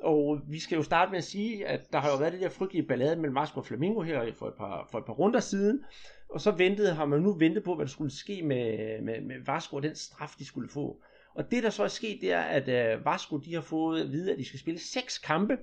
[0.00, 2.48] Og vi skal jo starte med at sige, at der har jo været det der
[2.48, 5.84] frygtelige ballade mellem Vasco og Flamingo her for et par, for et par runder siden.
[6.28, 9.36] Og så ventede, har man nu ventet på, hvad der skulle ske med, med, med
[9.46, 11.02] Vasco og den straf, de skulle få.
[11.34, 14.12] Og det, der så er sket, det er, at øh, Vasco de har fået at
[14.12, 15.58] vide, at de skal spille seks kampe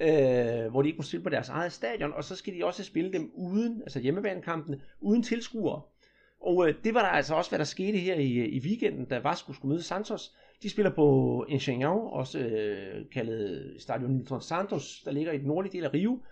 [0.00, 2.84] øh, hvor de ikke må spille på deres eget stadion, og så skal de også
[2.84, 5.82] spille dem uden, altså hjemmebanekampene, uden tilskuere.
[6.40, 9.04] Og øh, det var der altså også, hvad der skete her i, øh, i weekenden,
[9.04, 10.34] da Vasco skulle møde Santos.
[10.62, 15.72] De spiller på Engenhão, også øh, kaldet Stadion Nitron Santos, der ligger i den nordlige
[15.72, 16.22] del af Rio.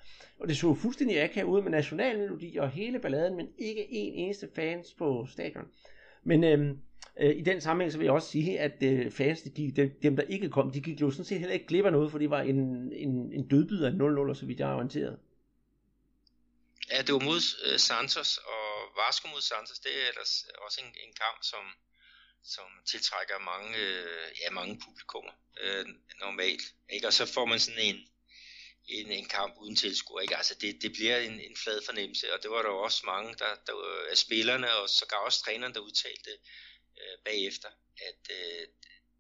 [0.40, 4.48] Og det så fuldstændig akavet ud med nationalmelodi og hele balladen, men ikke en eneste
[4.54, 5.64] fans på stadion.
[6.24, 6.76] Men øh,
[7.20, 10.16] øh, i den sammenhæng så vil jeg også sige, at øh, fans, de, de, dem
[10.16, 12.31] der ikke kom, de gik jo sådan set heller ikke glip af noget, for det
[12.31, 12.59] var en,
[12.92, 15.18] en, en dødbyd af 0-0, så vidt jeg er orienteret.
[16.90, 18.66] Ja, det var mod øh, Santos, og
[18.98, 21.64] Vasco mod Santos, det er ellers også en, en kamp, som,
[22.44, 25.87] som tiltrækker mange, øh, ja, mange publikummer øh,
[26.20, 26.62] normalt.
[26.90, 27.07] Ikke?
[27.07, 27.98] Og så får man sådan en,
[28.88, 30.20] en, en kamp uden tilskuer.
[30.20, 30.37] Ikke?
[30.37, 33.35] Altså det, det bliver en, en flad fornemmelse, og det var der jo også mange
[33.35, 36.31] der, der, øh, af spillerne, og sågar også træneren, der udtalte
[37.00, 37.68] øh, bagefter,
[38.08, 38.66] at øh,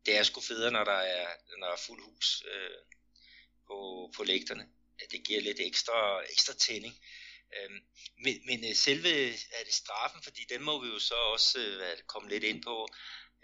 [0.06, 2.80] det er sgu federe, når der er, når der er fuld hus øh,
[3.66, 4.68] på, på lægterne.
[5.02, 6.94] At det giver lidt ekstra, ekstra tænding.
[7.56, 7.80] Øhm,
[8.24, 12.02] men, men øh, selve er det straffen, fordi den må vi jo så også øh,
[12.06, 12.88] komme lidt ind på.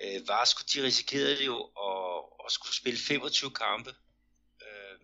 [0.03, 1.57] Øh, Vasco, de risikerede jo
[1.89, 3.95] at, at skulle spille 25 kampe
[4.67, 4.99] øh,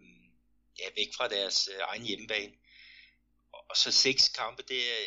[0.78, 2.54] ja, væk fra deres øh, egen hjemmebane.
[3.70, 5.00] Og så seks kampe, det, er,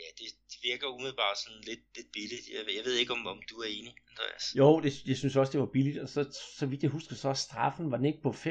[0.00, 2.44] ja, det, det virker umiddelbart sådan lidt, lidt billigt.
[2.54, 4.44] Jeg, jeg ved ikke, om, om du er enig, Andreas?
[4.60, 5.98] Jo, det, jeg synes også, det var billigt.
[5.98, 6.22] Og så,
[6.58, 8.44] så vidt jeg husker, så straffen var den ikke på 75.000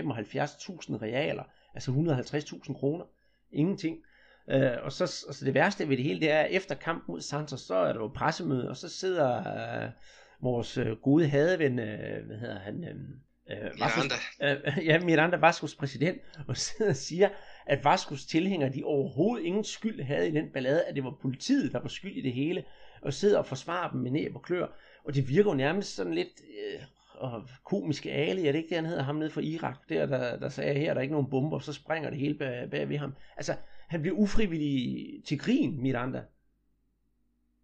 [1.08, 1.43] realer,
[1.76, 3.06] altså 150.000 kroner.
[3.52, 3.98] Ingenting.
[4.50, 7.22] Øh, og så altså det værste ved det hele, det er, at efter kampen mod
[7.22, 9.89] Santos, så er der jo pressemøde, og så sidder øh,
[10.41, 14.15] vores øh, gode hadeven, øh, hvad hedder han, øh, øh Miranda.
[14.43, 17.30] Øh, ja, Miranda Vascos præsident, og sidder og siger,
[17.67, 21.71] at Vascos tilhængere, de overhovedet ingen skyld havde i den ballade, at det var politiet,
[21.71, 22.63] der var skyld i det hele,
[23.01, 24.67] og sidder og forsvarer dem med næb og klør.
[25.06, 26.41] Og det virker jo nærmest sådan lidt
[26.73, 26.82] øh,
[27.17, 30.39] og komiske Ali, er det ikke det, han hedder, ham nede fra Irak, der, der,
[30.39, 32.97] der sagde, her er der ikke nogen bomber, så springer det hele bag, bag ved
[32.97, 33.13] ham.
[33.38, 33.56] Altså,
[33.88, 36.21] han bliver ufrivillig til grin, Miranda.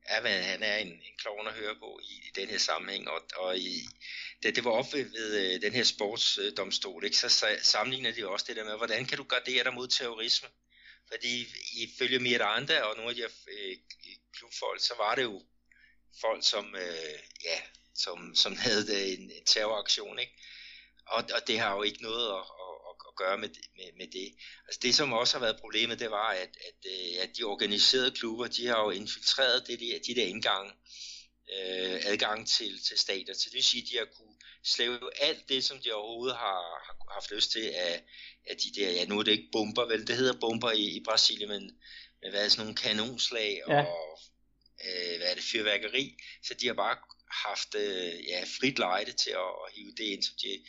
[0.09, 3.09] Ja, men han er en, en klovn at høre på i, i den her sammenhæng,
[3.09, 3.87] og, og i,
[4.43, 7.17] det, det var oppe ved, ved øh, den her sportsdomstol, ikke?
[7.17, 10.49] så sammenligner de også det der med, hvordan kan du gardere dig mod terrorisme?
[11.11, 13.77] Fordi ifølge Miranda og nogle af de her øh,
[14.33, 15.45] klubfolk, så var det jo
[16.21, 17.61] folk, som, øh, ja,
[17.95, 20.33] som, som havde øh, en, en terroraktion, ikke?
[21.05, 22.43] Og, og det har jo ikke noget at,
[23.13, 24.29] at gøre med, med, med det.
[24.67, 28.11] Altså det, som også har været problemet, det var, at, at, øh, at de organiserede
[28.11, 30.71] klubber, de har jo infiltreret det, de, de der indgange,
[31.53, 33.33] øh, adgang til, til stater.
[33.33, 36.61] Så det vil sige, at de har kunne slæve alt det, som de overhovedet har,
[36.85, 38.03] har haft lyst til af,
[38.49, 41.03] af de der, ja nu er det ikke bomber, vel det hedder bomber i, i
[41.03, 41.63] Brasilien, men,
[42.21, 43.81] men hvad er sådan nogle kanonslag ja.
[43.81, 44.19] og
[44.85, 46.97] øh, hvad er det, fyrværkeri, så de har bare
[47.47, 50.65] haft øh, ja, frit lejde til at, at hive det ind, som de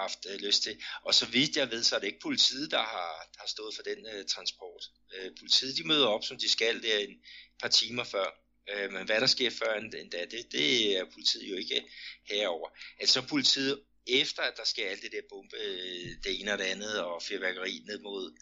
[0.00, 0.82] haft øh, lyst til.
[1.02, 3.82] Og så vidt jeg ved, så er det ikke politiet, der har, har stået for
[3.82, 4.84] den øh, transport.
[5.14, 7.16] Øh, politiet de møder op, som de skal, der en
[7.62, 8.28] par timer før.
[8.70, 11.82] Øh, men hvad der sker før end, da, det, det er politiet jo ikke øh,
[12.30, 12.68] herover.
[13.00, 16.64] Altså politiet, efter at der sker alt det der bombe, øh, det ene og det
[16.64, 18.38] andet, og fyrværkeri ned mod,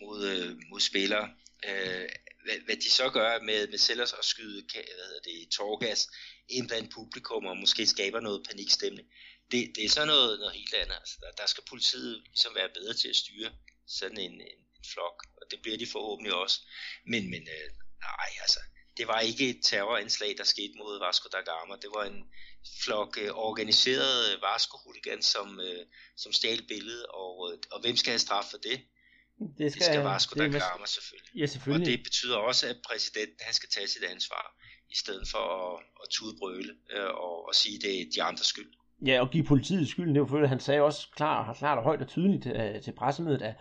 [0.00, 1.30] mod, øh, mod spillere,
[1.68, 2.08] øh,
[2.44, 6.08] hvad, hvad de så gør med, med selv at skyde hvad hedder det, tårgas
[6.48, 9.08] ind blandt publikum, og måske skaber noget panikstemning,
[9.50, 10.94] det, det er så noget, noget helt andet.
[10.94, 13.50] Altså, der, der skal politiet ligesom være bedre til at styre
[13.86, 14.40] sådan en, en,
[14.78, 16.60] en flok, og det bliver de forhåbentlig også.
[17.06, 17.68] Men, men øh,
[18.08, 18.60] nej, altså,
[18.96, 21.74] det var ikke et terrorindslag, der skete mod Vasco da Gama.
[21.82, 22.24] Det var en
[22.84, 28.18] flok øh, organiseret Vasco-hooligans, som, øh, som stjal billedet, og, øh, og hvem skal have
[28.18, 28.80] straf for det?
[29.38, 31.34] Det skal, det skal Vasco da Gama selvfølgelig.
[31.40, 31.86] Ja, selvfølgelig.
[31.86, 34.56] Og det betyder også, at præsidenten han skal tage sit ansvar,
[34.90, 38.72] i stedet for at, at tudbrøle øh, og, og sige, det er de andres skyld.
[39.06, 42.00] Ja, og give politiet skylden, det var fordi, han sagde også klart, klart og højt
[42.00, 43.54] og tydeligt uh, til pressemødet, at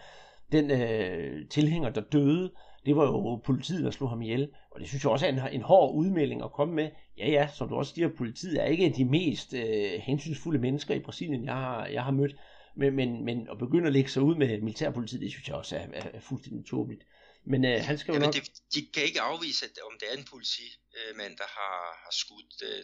[0.51, 2.51] den uh, tilhænger, der døde,
[2.85, 4.49] det var jo politiet, der slog ham ihjel.
[4.71, 6.89] Og det synes jeg også er en, en hård udmelding at komme med.
[7.17, 10.99] Ja, ja, som du også siger, politiet er ikke de mest uh, hensynsfulde mennesker i
[10.99, 12.35] Brasilien, jeg har, jeg har mødt.
[12.77, 15.75] Men, men, men at begynde at lægge sig ud med militærpolitiet, det synes jeg også
[15.75, 17.03] er, er, er fuldstændig tåbeligt.
[17.45, 18.33] Men uh, han skal jo ja, nok...
[18.33, 18.43] Det,
[18.75, 22.81] de kan ikke afvise, at, om det er en politimand, der har, har skudt uh,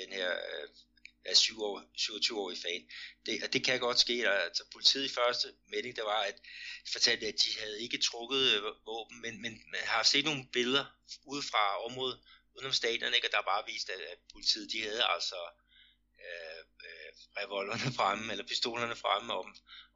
[0.00, 0.68] den her uh,
[1.28, 2.82] er 27 år i fan.
[3.26, 4.28] Det, og det kan godt ske.
[4.28, 6.38] Altså, politiet i første melding, der var, at
[6.92, 10.84] fortalte, at de havde ikke trukket øh, våben, men, men man har set nogle billeder
[11.26, 12.18] ude fra området
[12.54, 13.28] udenom stadion, ikke?
[13.28, 15.40] og der bare vist, at, at politiet de havde altså
[16.26, 17.10] øh, øh,
[17.40, 19.46] revolverne fremme, eller pistolerne fremme, om,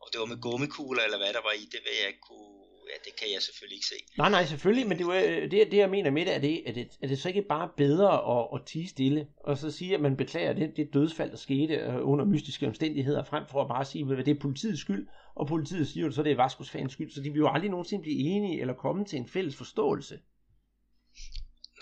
[0.01, 2.60] om det var med gummikugler, eller hvad der var i, det vil jeg ikke kunne
[2.91, 3.99] ja, det kan jeg selvfølgelig ikke se.
[4.19, 6.69] Nej, nej, selvfølgelig, men det, var, øh, det, det jeg mener med det, er det,
[6.69, 9.95] er det, er det så ikke bare bedre at, at tige stille, og så sige,
[9.95, 13.69] at man beklager det, det dødsfald, der skete øh, under mystiske omstændigheder, frem for at
[13.69, 16.71] bare sige, at det er politiets skyld, og politiet siger jo så, det er Vaskos
[16.71, 19.57] fans skyld, så de vil jo aldrig nogensinde blive enige eller komme til en fælles
[19.57, 20.19] forståelse.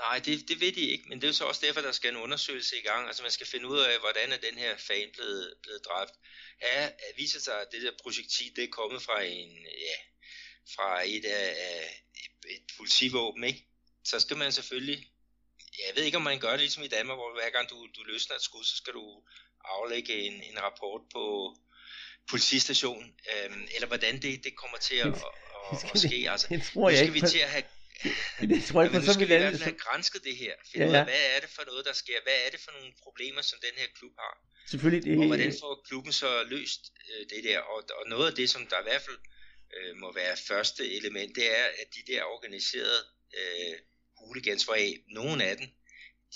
[0.05, 2.11] Nej, det, det ved de ikke, men det er jo så også derfor, der skal
[2.11, 3.07] en undersøgelse i gang.
[3.07, 6.15] Altså man skal finde ud af, hvordan er den her fan blevet, blevet dræbt.
[6.63, 9.51] Ja, viser sig, at det der projektil, det er kommet fra en,
[9.89, 9.97] ja,
[10.75, 12.03] fra et af, af
[12.51, 13.65] et politivåben, ikke?
[14.05, 14.99] Så skal man selvfølgelig,
[15.79, 18.03] jeg ved ikke om man gør det ligesom i Danmark, hvor hver gang du, du
[18.03, 19.23] løsner et skud, så skal du
[19.65, 21.57] aflægge en, en rapport på
[22.31, 25.15] politistationen, øhm, eller hvordan det, det kommer til at, at,
[25.73, 26.31] at, at ske.
[26.31, 27.27] Altså, det tror jeg nu skal ikke.
[27.27, 27.65] vi til at have
[28.53, 29.49] det tror jeg, men så skal vil vi i alle...
[29.49, 30.55] hvert fald have grænsket det her.
[30.71, 30.99] Finde Ja, ja, ja.
[30.99, 31.03] ja.
[31.03, 32.19] ud af, hvad er det for noget, der sker?
[32.27, 34.35] Hvad er det for nogle problemer, som den her klub har?
[34.71, 37.59] Selvfølgelig, det, Og hvordan får klubben så løst øh, det der?
[37.73, 39.19] Og, og noget af det, som der i hvert fald
[39.77, 43.03] øh, må være første element, det er, at de der organiserede
[43.39, 43.79] øh,
[44.19, 45.69] hooligans, hvoraf nogle af dem,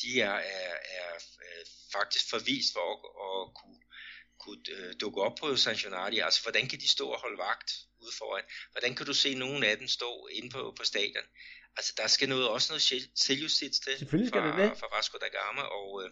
[0.03, 3.81] de er, er, er øh, faktisk forvist for at, at kunne,
[4.41, 6.19] kunne øh, dukke op på Sanchonati.
[6.19, 7.71] Altså, hvordan kan de stå og holde vagt
[8.03, 8.45] ude foran?
[8.73, 11.27] Hvordan kan du se nogle af dem stå inde på, på stadion?
[11.77, 14.79] Altså, der skal noget, også noget selv- selvjustits til Selvfølgelig skal fra, der det.
[14.79, 16.11] fra Vasco da Gama, og, øh,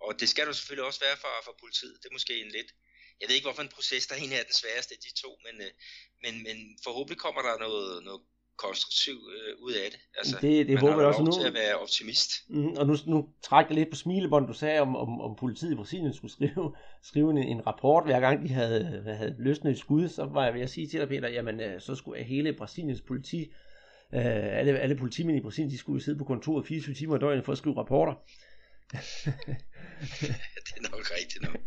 [0.00, 1.98] og det skal du selvfølgelig også være fra, fra politiet.
[2.02, 2.72] Det er måske en lidt...
[3.20, 5.54] Jeg ved ikke, hvorfor en proces, der egentlig er den sværeste af de to, men,
[5.66, 5.70] øh,
[6.24, 8.20] men, men forhåbentlig kommer der noget, noget
[8.66, 10.00] konstruktivt øh, ud af det.
[10.18, 11.32] Altså, Det- det håber jeg også nu.
[11.32, 12.30] til at være optimist.
[12.48, 15.72] Mm, og nu, nu træk jeg lidt på smilebånd, du sagde, om, om, om politiet
[15.72, 16.74] i Brasilien skulle skrive,
[17.10, 20.54] skrive en, en rapport, hver gang de havde, havde løsnet et skud, så var jeg
[20.54, 23.40] ved at sige til dig, Peter, jamen øh, så skulle hele Brasiliens politi,
[24.14, 27.44] øh, alle, alle politimænd i Brasilien, de skulle sidde på kontoret 24 timer i døgnet
[27.44, 28.14] for at skrive rapporter.
[30.66, 31.60] det er nok rigtigt nok.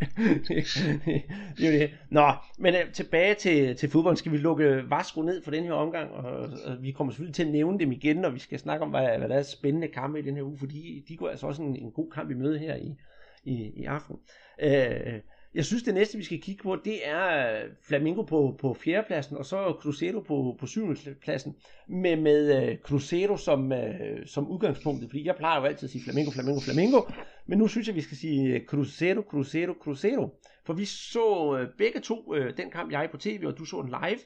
[1.58, 1.92] det er jo det.
[2.10, 4.18] Nå, men øh, tilbage til, til fodbold.
[4.18, 6.12] Skal vi lukke øh, Vasco ned for den her omgang?
[6.12, 8.90] Og, og vi kommer selvfølgelig til at nævne dem igen, når vi skal snakke om,
[8.90, 11.48] hvad, hvad der er spændende kampe i den her uge, for de, de går altså
[11.48, 12.96] også en, en god kamp i møde her i,
[13.44, 14.16] i, i aften.
[14.62, 15.20] Øh,
[15.56, 19.38] jeg synes, det næste, vi skal kigge på, det er øh, Flamingo på, på fjerdepladsen,
[19.38, 21.56] og så Cruzeiro på, på syvende pladsen,
[21.88, 23.78] med, med uh, Cruzeiro som, uh,
[24.26, 27.02] som udgangspunktet, fordi jeg plejer jo altid at sige Flamingo, Flamingo, Flamingo,
[27.46, 32.00] men nu synes jeg, vi skal sige Cruzeiro, Cruzeiro, Cruzeiro, for vi så uh, begge
[32.00, 34.20] to uh, den kamp, jeg er på tv, og du så den live,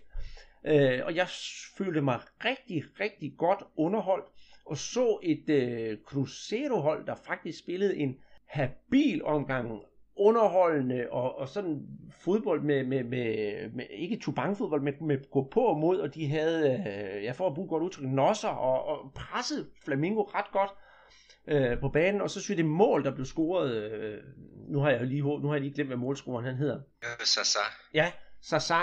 [1.00, 1.28] uh, og jeg
[1.78, 4.26] følte mig rigtig, rigtig godt underholdt,
[4.66, 9.72] og så et uh, Cruzeiro-hold, der faktisk spillede en habil omgang
[10.19, 15.60] underholdende og, og sådan fodbold med, med, med, med ikke tubangfodbold, med, med gå på
[15.60, 19.12] og mod, og de havde, øh, jeg får at bruge godt udtryk, nosser og, og
[19.15, 20.71] presset Flamingo ret godt
[21.47, 24.17] øh, på banen, og så synes jeg det mål, der blev scoret, øh,
[24.67, 26.80] nu har jeg lige, nu har jeg lige glemt, hvad målscoren han hedder.
[27.03, 27.60] Øh, Sasa.
[27.93, 28.82] Ja, Sasa.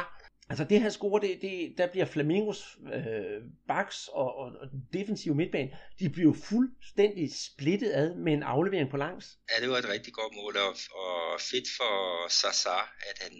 [0.51, 5.35] Altså det her score, det, det, der bliver Flamingos øh, backs og, og, og defensive
[5.35, 9.27] midtbane, de bliver fuldstændig splittet ad med en aflevering på langs.
[9.51, 11.93] Ja, det var et rigtig godt mål, og, og fedt for
[12.29, 12.79] Sasa,
[13.11, 13.33] at han,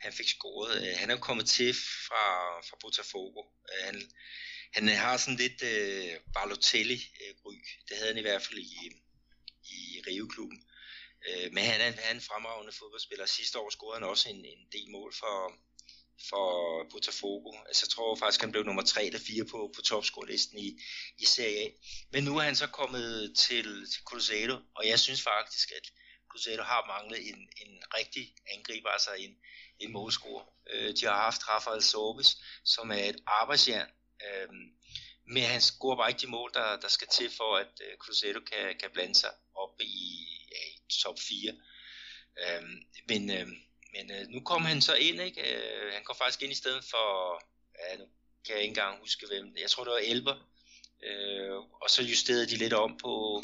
[0.00, 0.70] han fik scoret.
[0.76, 1.74] Øh, han er jo kommet til
[2.06, 2.24] fra,
[2.68, 3.42] fra Botafogo.
[3.70, 3.96] Øh, han,
[4.74, 7.58] han har sådan lidt øh, Balotelli-ry.
[7.88, 8.76] Det havde han i hvert fald i,
[9.76, 10.60] i Rio-klubben.
[11.28, 13.26] Øh, men han er, han er en fremragende fodboldspiller.
[13.26, 15.34] Sidste år scorede han også en, en del mål for,
[16.28, 16.46] for
[16.90, 17.50] Botafogo.
[17.66, 20.78] Altså, jeg tror faktisk, han blev nummer 3 eller 4 på, på topscore-listen i,
[21.18, 21.68] i Serie A.
[22.12, 25.86] Men nu er han så kommet til, til Cruzeiro, og jeg synes faktisk, at
[26.30, 29.36] Cruzeiro har manglet en, en rigtig angriber, altså en,
[29.78, 30.44] en målscorer.
[30.70, 33.88] Øh, de har haft Rafael Sobis, som er et arbejdsjern,
[34.26, 34.48] øh,
[35.26, 38.40] men han scorer bare ikke de mål, der, der skal til for, at øh, Cruzeiro
[38.40, 41.52] kan, kan blande sig op i, ja, i top 4.
[42.42, 42.62] Øh,
[43.08, 43.48] men øh,
[43.94, 45.40] men øh, nu kom han så ind, ikke?
[45.40, 47.06] Øh, han kom faktisk ind i stedet for,
[47.78, 48.04] ja, nu
[48.44, 50.36] kan jeg ikke engang huske hvem, jeg tror det var Elber,
[51.02, 53.42] øh, og så justerede de lidt om på,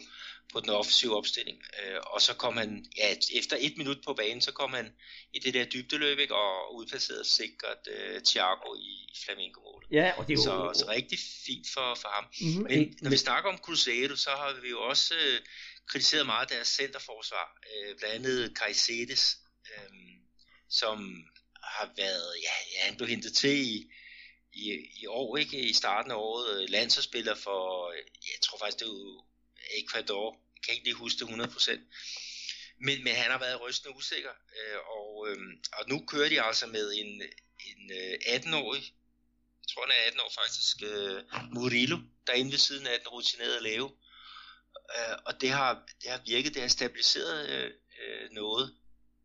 [0.53, 4.41] på den offensive opstilling, øh, og så kom han, ja, efter et minut på banen,
[4.41, 4.93] så kom han
[5.33, 6.35] i det der dybdeløb, ikke?
[6.35, 9.89] og udplacerede sikkert øh, Thiago i, Flamingo-målet.
[9.91, 10.43] Ja, og det er jo...
[10.43, 12.25] Så, så rigtig fint for, for ham.
[12.41, 15.41] Mhm, Men når vi snakker om Cruzeiro, så har vi jo også øh,
[15.87, 17.47] kritiseret meget deres centerforsvar.
[17.71, 19.37] Øh, blandt andet Caicedes,
[19.73, 19.91] øh,
[20.71, 21.25] som
[21.63, 23.91] har været, ja, ja, han blev hentet til i,
[24.53, 24.65] i,
[25.03, 25.61] i år, ikke?
[25.61, 27.99] I starten af året, øh, landsholdsspiller for, øh,
[28.33, 29.27] jeg tror faktisk det var
[29.83, 31.81] Ecuador, jeg kan ikke lige huske det 100%.
[32.81, 35.39] Men, men han har været rystende usikker, øh, og, øh,
[35.73, 37.23] og nu kører de altså med en,
[37.69, 38.83] en øh, 18-årig,
[39.63, 41.19] jeg tror han er 18 år faktisk, øh,
[41.55, 43.91] Murillo, der er inde ved siden af den rutinerede lave.
[44.97, 47.71] Øh, og det har, det har virket, det har stabiliseret øh,
[48.03, 48.77] øh noget.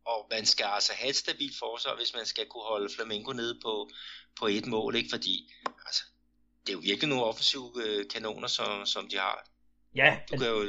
[0.06, 3.60] Og man skal altså have et stabilt forsvar, hvis man skal kunne holde Flamengo nede
[3.66, 3.90] på,
[4.40, 5.10] på et mål, ikke?
[5.10, 5.54] Fordi
[5.86, 6.04] altså,
[6.62, 9.50] det er jo virkelig nogle offensive øh, kanoner, som, som de har.
[9.96, 10.66] Ja, Du kan jo,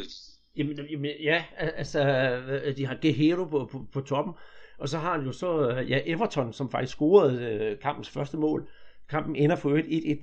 [0.56, 4.34] Jamen, jamen, ja, al- altså, øh, de har Guerrero på, på, på toppen,
[4.78, 8.36] og så har han jo så, øh, ja, Everton, som faktisk scorede øh, kampens første
[8.36, 8.68] mål
[9.12, 9.72] kampen ender for 1-1,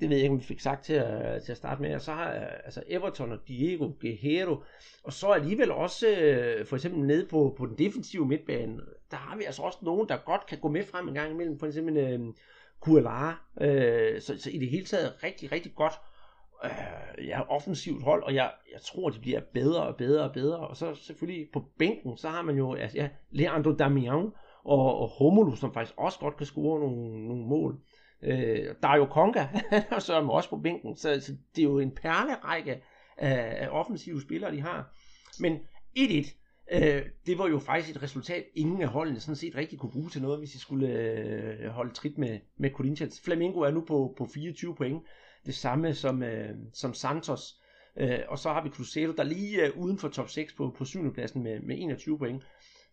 [0.00, 1.94] ved jeg ikke, om vi fik sagt til at, til at starte med.
[1.94, 2.30] Og så har
[2.64, 4.62] altså Everton og Diego Guerrero,
[5.04, 8.80] og så alligevel også øh, for eksempel nede på, på den defensive midtbane,
[9.10, 11.58] der har vi altså også nogen, der godt kan gå med frem en gang imellem.
[11.58, 12.20] For eksempel øh,
[12.80, 13.40] Kualara.
[13.60, 15.92] Øh, så, så i det hele taget rigtig, rigtig godt
[16.64, 20.58] øh, ja, offensivt hold, og jeg, jeg tror, de bliver bedre og bedre og bedre.
[20.58, 24.30] Og så selvfølgelig på bænken, så har man jo altså, ja, Leandro Damian
[24.64, 27.80] og, og Homolo, som faktisk også godt kan score nogle, nogle mål.
[28.22, 29.46] Øh, der er jo Konga,
[29.96, 32.82] og så er man også på bænken, så, så det er jo en perlerække
[33.16, 34.94] af, af offensive spillere, de har.
[35.40, 35.58] Men
[35.98, 36.34] 1-1,
[36.72, 40.10] øh, det var jo faktisk et resultat, ingen af holdene sådan set rigtig kunne bruge
[40.10, 43.20] til noget, hvis de skulle øh, holde trit med, med Corinthians.
[43.20, 45.02] Flamengo er nu på, på 24 point,
[45.46, 47.60] det samme som, øh, som Santos.
[47.96, 50.84] Øh, og så har vi Cruzeiro, der lige er uden for top 6 på, på
[50.84, 51.14] 7.
[51.14, 52.44] pladsen med, med 21 point.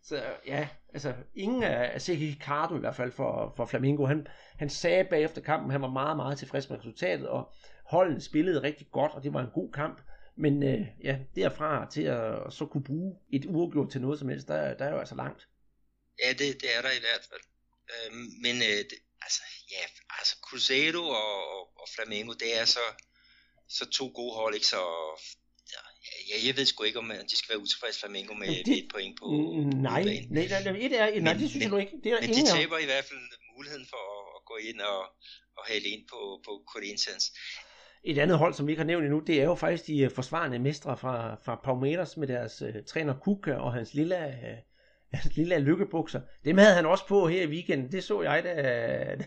[0.02, 4.26] Så ja, altså ingen af, Seki Sergio Ricardo i hvert fald for, for Flamingo, han,
[4.58, 7.52] han sagde bagefter kampen, han var meget, meget tilfreds med resultatet, og
[7.84, 10.00] holdet spillede rigtig godt, og det var en god kamp.
[10.36, 14.48] Men øh, ja, derfra til at så kunne bruge et uafgjort til noget som helst,
[14.48, 15.48] der, der er jo altså langt.
[16.22, 17.44] Ja, det, det er der i hvert fald.
[17.92, 19.84] Øh, men øh, det, altså, ja,
[20.18, 22.84] altså Cruzeiro og, og, og Flamengo, det er så,
[23.68, 24.66] så to gode hold, ikke?
[24.66, 24.82] Så
[26.30, 29.14] ja, jeg ved sgu ikke, om de skal være utilfredse Flamengo med det, et point
[29.20, 31.94] på mm, nej, nej, nej, nej, et er, nej, det synes men, jeg nu ikke.
[32.04, 33.20] Det er men de taber i hvert fald
[33.56, 35.00] muligheden for at, at gå ind og,
[35.58, 37.24] og hale ind på, på Corinthians.
[38.04, 40.10] Et andet hold, som vi ikke har nævnt endnu, det er jo faktisk de øh,
[40.10, 44.58] forsvarende mestre fra, fra Palmeiras med deres uh, træner Kuka og hans lille, uh,
[45.18, 46.20] hans lille lykkebukser.
[46.44, 47.92] Dem havde han også på her i weekenden.
[47.92, 48.54] Det så jeg, da,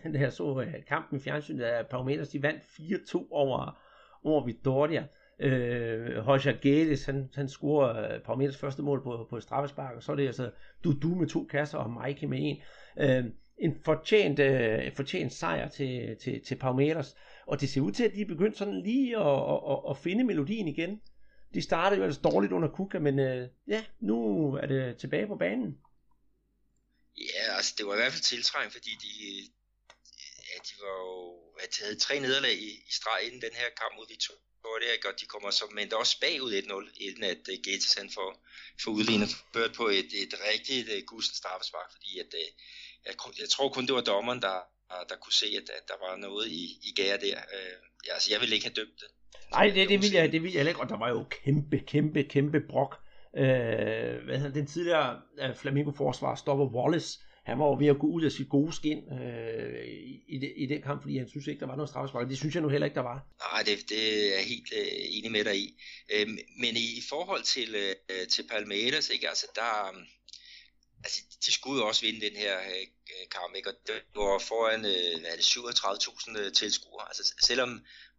[0.14, 2.28] da jeg så uh, kampen i fjernsynet af Palmeiras.
[2.28, 3.78] De vandt 4-2 over,
[4.24, 5.02] over Vitória.
[5.42, 10.02] Øh, Roger Gales, han, han scorer øh, uh, Palmeiras første mål på, på straffespark, og
[10.02, 10.50] så er det altså
[10.84, 12.62] Dudu med to kasser og Mike med en.
[12.98, 13.24] Øh,
[13.58, 17.14] en fortjent, øh, fortjent sejr til, til, til Palmeiras.
[17.46, 19.98] Og det ser ud til, at de er begyndt sådan lige at, at, at, at
[19.98, 21.00] finde melodien igen.
[21.54, 24.16] De startede jo altså dårligt under Kuka, men øh, ja, nu
[24.62, 25.78] er det tilbage på banen.
[27.16, 29.12] Ja, altså det var i hvert fald tiltrængt, fordi de,
[30.48, 31.14] ja, de var jo,
[31.62, 34.06] at de havde tre nederlag i, i streg inden den her kamp mod
[34.62, 37.56] Victoria, det er godt, de kommer så, men der også bagud 1-0, inden at uh,
[37.66, 38.30] Gates han får,
[38.82, 42.48] får udlignet ført på et, et rigtigt uh, gusten straffespark, fordi at, uh,
[43.06, 44.58] jeg, jeg tror kun det var dommeren, der,
[44.90, 47.38] der, der kunne se, at, at der var noget i, i gære der.
[47.56, 49.08] Øh, ja, altså, jeg ville ikke have dømt det.
[49.50, 52.22] Nej, det, det, vil jeg, det vil jeg ikke, og der var jo kæmpe, kæmpe,
[52.34, 52.92] kæmpe brok.
[53.36, 58.06] Øh, hvad hedder den tidligere uh, Flamingo-forsvar, Stopper Wallace, han var jo ved at gå
[58.06, 59.84] ud af sit gode skin øh,
[60.34, 62.28] i, det, i den kamp, fordi han synes ikke, der var noget straffespark.
[62.28, 63.26] Det synes jeg nu heller ikke, der var.
[63.52, 65.82] Nej, det, det er jeg helt øh, enig med dig i.
[66.12, 66.28] Øh,
[66.62, 70.04] men i, i forhold til, øh, til Palmeiras, ikke, altså der, øhm,
[71.04, 72.86] altså, de skulle jo også vinde den her øh,
[73.30, 73.70] kamp, ikke?
[73.70, 77.06] og det var foran øh, hvad er det, 37.000 øh, tilskuere.
[77.08, 77.70] Altså, selvom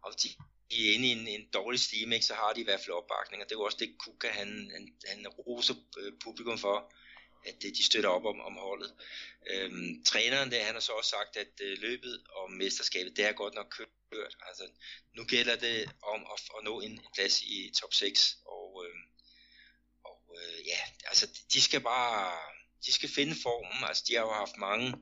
[0.02, 0.28] om de,
[0.70, 2.98] de er inde i en, en dårlig stime, ikke, så har de i hvert fald
[3.00, 6.92] opbakning, og det var også det, Kuka han, han, han roser øh, publikum for,
[7.44, 8.94] at øh, de støtter op om, om holdet.
[9.46, 13.32] Øhm, træneren der, han har så også sagt, at øh, løbet om mesterskabet, det er
[13.32, 13.74] godt nok
[14.10, 14.36] kørt.
[14.48, 14.68] Altså,
[15.16, 18.96] nu gælder det om at, at nå en, en plads i top 6, og, øh,
[20.04, 22.38] og øh, ja, altså de skal bare
[22.86, 23.84] de skal finde formen.
[23.88, 24.94] Altså, de har jo haft mange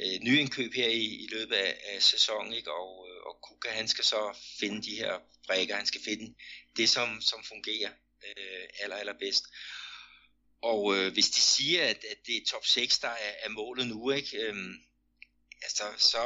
[0.00, 2.72] øh, nyindkøb her i, i løbet af, af sæsonen, ikke?
[2.72, 6.34] Og, øh, og Kuka, han skal så finde de her brækker, han skal finde
[6.76, 7.90] det, som, som fungerer
[8.26, 9.44] øh, aller, allerbedst.
[10.62, 13.86] Og øh, hvis de siger, at, at det er top 6, der er, er målet
[13.86, 14.36] nu, ikke?
[14.42, 14.74] Øhm,
[15.62, 16.22] altså, så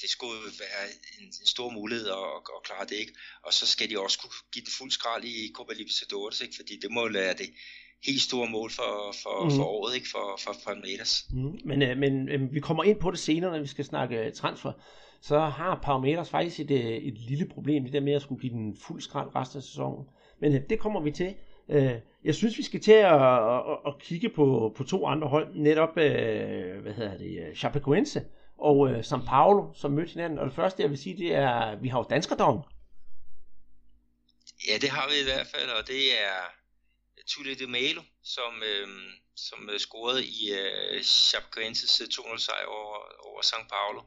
[0.00, 0.84] det skulle være
[1.18, 3.14] en, en stor mulighed at, at, at klare det, ikke?
[3.42, 6.56] Og så skal de også kunne give den fuld skrald i Copa Libertadores, ikke?
[6.56, 7.50] Fordi det må jo være det,
[8.06, 9.50] helt store mål for, for, mm.
[9.50, 10.08] for året, ikke?
[10.08, 11.26] For, for Palmeiras.
[11.30, 11.58] Mm.
[11.64, 14.32] Men, øh, men øh, vi kommer ind på det senere, når vi skal snakke øh,
[14.32, 14.72] transfer.
[15.20, 18.52] Så har Palmeiras faktisk et, øh, et lille problem, det der med at skulle give
[18.52, 20.06] den fuld skrald resten af sæsonen.
[20.40, 21.34] Men øh, det kommer vi til.
[21.70, 21.94] Øh,
[22.24, 23.22] jeg synes, vi skal til at,
[23.54, 28.24] at, at kigge på, på to andre hold, netop, øh, hvad hedder det, øh, Chapecoense
[28.58, 30.38] og øh, São Paulo, som mødte hinanden.
[30.38, 32.62] Og det første, jeg vil sige, det er, at vi har jo danskerdom.
[34.68, 36.40] Ja, det har vi i hvert fald, og det er
[37.26, 38.88] Tulle de Melo, som, øh,
[39.36, 42.96] som øh, scorede i øh, Chapecoenses øh, 2-0 sejr over,
[43.28, 44.02] over São Paulo.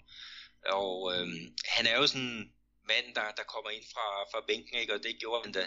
[0.79, 1.27] Og øh,
[1.65, 2.51] han er jo sådan en
[2.87, 4.93] mand, der, der kommer ind fra, fra bænken, ikke?
[4.93, 5.63] og det gjorde han da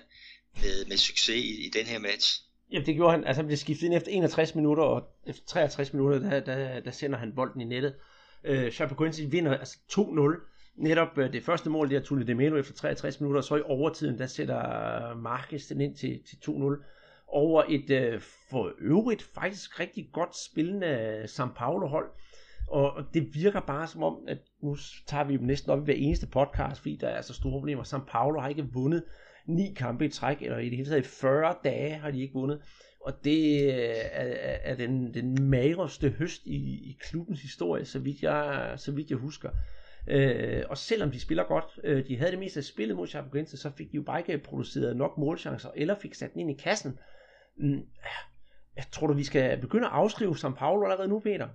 [0.56, 2.42] med, med succes i, i den her match.
[2.72, 3.24] Ja, det gjorde han.
[3.24, 6.90] Altså han blev skiftet ind efter 61 minutter, og efter 63 minutter, der, der, der
[6.90, 7.94] sender han bolden i nettet.
[8.44, 10.50] Øh, Chapecoense vinder altså 2-0.
[10.76, 13.62] Netop øh, det første mål, det Tulle de Demelo efter 63 minutter, og så i
[13.64, 14.58] overtiden, der sætter
[15.10, 16.84] øh, Marquez den ind til, til 2-0
[17.28, 22.10] over et øh, for øvrigt faktisk rigtig godt spillende øh, São Paulo hold.
[22.68, 24.76] Og det virker bare som om, at nu
[25.06, 27.82] tager vi dem næsten op i hver eneste podcast, fordi der er så store problemer.
[27.82, 29.04] San Paulo har ikke vundet
[29.46, 32.34] ni kampe i træk, eller i det hele taget i 40 dage har de ikke
[32.34, 32.62] vundet.
[33.00, 38.22] Og det øh, er, er den, den magerste høst i, i klubbens historie, så vidt
[38.22, 39.50] jeg, så vidt jeg husker.
[40.08, 43.56] Øh, og selvom de spiller godt, øh, de havde det meste af spillet mod Chapecoense,
[43.56, 46.62] så fik de jo bare ikke produceret nok målchancer, eller fik sat den ind i
[46.62, 46.98] kassen.
[47.56, 47.82] Mm,
[48.76, 51.48] jeg tror du, vi skal begynde at afskrive São Paulo allerede nu, Peter?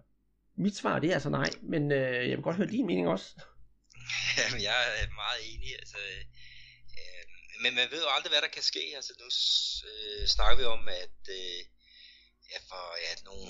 [0.58, 3.42] Mit svar det er altså nej, men øh, jeg vil godt høre din mening også.
[4.40, 5.70] Jamen, jeg er meget enig.
[5.80, 6.26] Altså, øh,
[7.64, 8.84] men man ved jo aldrig, hvad der kan ske.
[8.96, 9.28] Altså, nu
[9.90, 11.60] øh, snakker vi om, at øh,
[12.52, 13.48] ja, for ja, nogle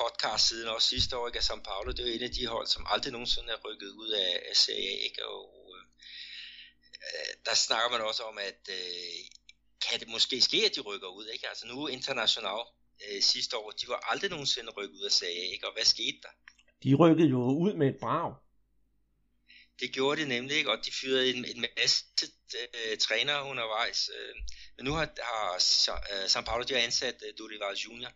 [0.00, 2.46] podcast siden, også sidste år, ikke, at São Paulo, det er jo en af de
[2.46, 5.26] hold, som aldrig nogensinde er rykket ud af, af Serie A, ikke?
[5.26, 5.44] og
[7.06, 9.20] øh, der snakker man også om, at øh,
[9.86, 11.48] kan det måske ske, at de rykker ud, ikke?
[11.48, 12.60] Altså nu international
[13.04, 15.66] øh, sidste år, de var aldrig nogensinde rykket ud af Serie A, ikke?
[15.66, 16.32] Og hvad skete der?
[16.84, 18.34] De rykkede jo ud med et brag.
[19.80, 20.70] Det gjorde de nemlig, ikke?
[20.70, 22.04] og de fyrede en, en masse
[22.74, 24.10] øh, trænere undervejs.
[24.18, 24.34] Øh,
[24.76, 25.54] men nu har, har
[26.12, 28.12] øh, São Paulo de har ansat øh, Dorival Junior,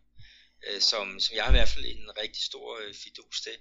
[0.66, 3.56] øh, som, som jeg har i hvert fald en rigtig stor øh, fidus til.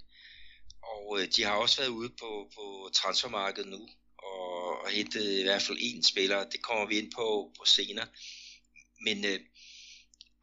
[0.83, 5.43] Og øh, de har også været ude på, på transfermarkedet nu, og, og hentet i
[5.43, 6.49] hvert fald en spiller.
[6.49, 8.07] Det kommer vi ind på, på senere.
[9.05, 9.39] Men øh,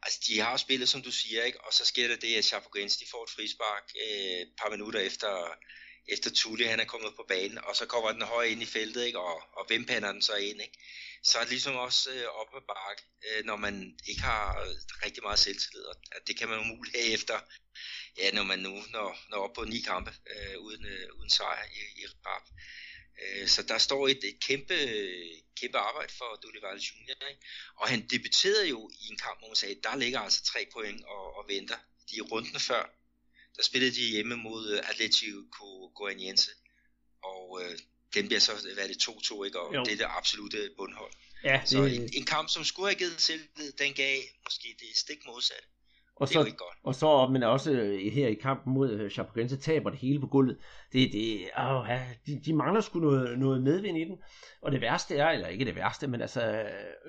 [0.03, 1.65] altså, de har spillet, som du siger, ikke?
[1.65, 4.99] og så sker der det, at Chapecoense de får et frispark øh, et par minutter
[4.99, 5.57] efter,
[6.11, 9.05] efter Tulli, han er kommet på banen, og så kommer den højt ind i feltet,
[9.05, 9.19] ikke?
[9.19, 10.61] Og, og vimpander den så ind.
[10.61, 10.77] Ikke?
[11.23, 14.75] Så er det ligesom også øh, op ad bakke, øh, når man ikke har øh,
[15.05, 15.95] rigtig meget selvtillid, og
[16.27, 17.39] det kan man umuligt have efter,
[18.17, 21.65] ja, når man nu når, når op på ni kampe øh, uden, øh, uden sejr
[21.65, 22.45] i, i rap.
[23.21, 24.77] Øh, så der står et, et kæmpe,
[25.59, 27.29] kæmpe arbejde for Dolival Junior.
[27.29, 27.41] Ikke?
[27.75, 31.03] Og han debuterede jo i en kamp, hvor man sagde, der ligger altså tre point
[31.03, 31.77] og, og venter.
[32.09, 33.00] De er runden før,
[33.57, 36.51] der spillede de hjemme mod øh, Atletico Goianiense.
[37.23, 37.77] Og øh,
[38.13, 39.59] den bliver så hvad det 2-2, ikke?
[39.59, 39.83] og jo.
[39.83, 41.13] det er det absolute bundhold.
[41.43, 41.69] Ja, det...
[41.69, 45.67] Så en, en kamp, som skulle have givet selvtid, den gav måske det stik modsatte.
[46.15, 46.77] Og det så, er ikke godt.
[46.83, 50.27] Og så, men også øh, her i kampen mod øh, Chapecoense, taber det hele på
[50.27, 50.57] gulvet.
[50.93, 54.17] Det, det, åh, ja, de, de mangler sgu noget, noget medvind i den.
[54.61, 56.65] Og det værste er, eller ikke det værste, men altså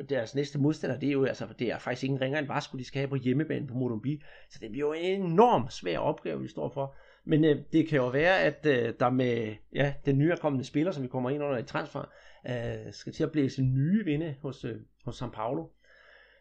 [0.08, 2.84] deres næste modstander, det er jo altså, det er faktisk ingen ringer end Vasco, de
[2.84, 4.22] skal have på hjemmebane på Modumbi.
[4.50, 6.94] Så det bliver jo en enorm svær opgave, vi står for.
[7.24, 11.02] Men øh, det kan jo være, at øh, der med ja, den nyerkommende spiller, som
[11.02, 12.04] vi kommer ind under i transfer,
[12.48, 15.66] øh, skal til at blæse nye vinde hos, øh, hos São Paulo.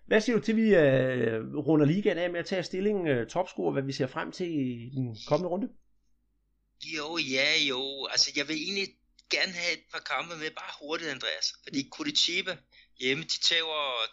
[0.07, 3.71] Hvad siger du til, vi øh, runder ligaen af med at tage stilling øh, topscore,
[3.71, 5.69] hvad vi ser frem til i den kommende runde?
[6.83, 8.05] Jo, ja, jo.
[8.05, 8.87] Altså, jeg vil egentlig
[9.29, 11.53] gerne have et par kampe med, bare hurtigt, Andreas.
[11.63, 12.57] Fordi Curitiba
[12.99, 13.63] hjemme, de tager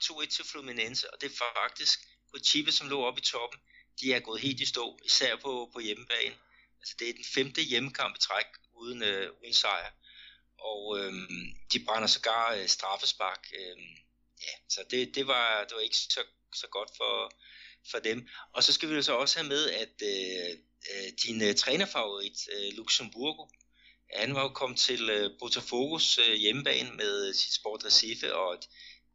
[0.05, 1.99] 2-1 til Fluminense, og det er faktisk
[2.30, 3.61] Curitiba, som lå oppe i toppen.
[4.01, 6.34] De er gået helt i stå, især på, på hjemmebane.
[6.80, 9.91] Altså, det er den femte hjemmekamp i træk uden, øh, uden sejr.
[10.59, 11.12] Og øh,
[11.72, 13.43] de brænder sågar øh, straffespark.
[13.61, 13.76] Øh,
[14.43, 16.24] ja, så det, det, var, det var ikke så,
[16.55, 17.32] så godt for,
[17.91, 18.28] for dem.
[18.55, 20.59] Og så skal vi jo så også have med, at øh,
[20.93, 23.47] øh din øh, trænerfavorit, øh, Luxemburgo,
[24.14, 28.59] han var jo kommet til øh, Botafogos øh, hjemmebane med øh, sit Sport Recife, og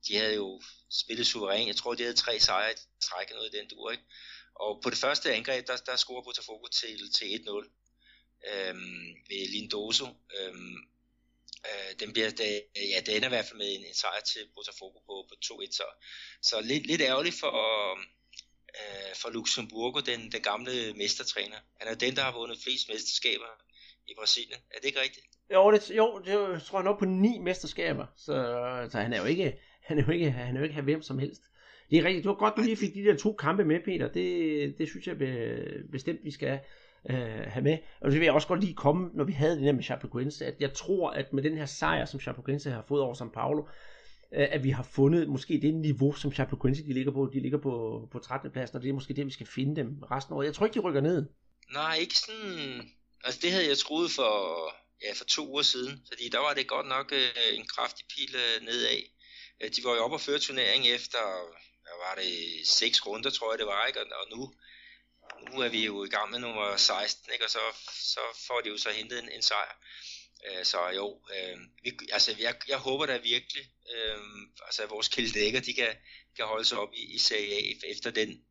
[0.07, 0.61] de havde jo
[0.91, 1.67] spillet suverænt.
[1.67, 4.03] Jeg tror, de havde tre sejre i træk noget i den dur, ikke?
[4.55, 7.49] Og på det første angreb, der, der scorer Botafogo til, til 1-0
[8.51, 10.05] øhm, ved Lindoso.
[10.39, 10.75] Øhm,
[11.69, 12.51] Øh, den, bliver, det,
[12.93, 15.71] ja, det ender i hvert fald med en, en sejr til Botafogo på, på 2-1,
[15.79, 15.87] så,
[16.41, 17.55] så lidt, lidt ærgerligt for,
[18.79, 21.59] øh, for Luxemburgo, den, den gamle mestertræner.
[21.79, 23.51] Han er den, der har vundet flest mesterskaber
[24.07, 24.59] i Brasilien.
[24.73, 25.25] Er det ikke rigtigt?
[25.53, 28.35] Jo, det, jo, det tror jeg nok på ni mesterskaber, så,
[28.91, 31.19] så han er jo ikke, han er jo ikke, han er jo ikke hvem som
[31.19, 31.41] helst.
[31.89, 32.23] Det er rigtigt.
[32.23, 34.07] Det var godt, du lige fik de der to kampe med, Peter.
[34.07, 35.17] Det, det synes jeg
[35.91, 36.59] bestemt, vi skal
[37.09, 37.77] øh, have med.
[38.01, 40.45] Og det vil jeg også godt lige komme, når vi havde det der med Chapecoense,
[40.45, 43.63] at jeg tror, at med den her sejr, som Chapecoense har fået over São Paulo,
[44.33, 47.29] øh, at vi har fundet måske det niveau, som Chapecoense de ligger på.
[47.33, 48.51] De ligger på, på 13.
[48.51, 50.45] pladsen, og det er måske det, vi skal finde dem resten af året.
[50.45, 51.25] Jeg tror ikke, de rykker ned.
[51.73, 52.89] Nej, ikke sådan...
[53.25, 54.33] Altså det havde jeg troet for,
[55.05, 58.35] ja, for to uger siden, fordi der var det godt nok øh, en kraftig pil
[58.35, 59.01] øh, nedad.
[59.61, 61.21] Øh, de var jo oppe og føre turnering efter,
[61.83, 62.33] hvad var det,
[62.67, 63.99] seks runder, tror jeg det var, ikke?
[64.01, 64.41] Og, og nu
[65.51, 67.45] nu er vi jo i gang med nummer 16, ikke?
[67.45, 67.59] og så,
[67.91, 69.77] så får de jo så hentet en, en sejr.
[70.47, 73.63] Øh, så jo, øh, vi, altså jeg, jeg håber da virkelig,
[73.95, 74.17] øh,
[74.65, 75.93] altså at vores kældækker, de kan,
[76.35, 78.41] kan holde sig op i, i Serie A efter den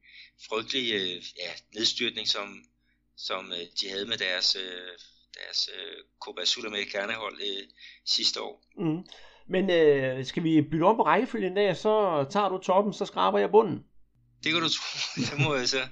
[0.48, 2.64] frygtelige øh, ja, nedstyrtning, som,
[3.16, 4.92] som øh, de havde med deres, øh,
[5.34, 7.68] deres øh, Copa Sudamericana hold øh,
[8.06, 8.62] sidste år.
[8.76, 9.06] Mm.
[9.48, 13.38] Men øh, skal vi bytte om på rækkefølgen der, så tager du toppen, så skraber
[13.38, 13.84] jeg bunden.
[14.44, 14.84] Det kan du tro,
[15.30, 15.88] det må jeg så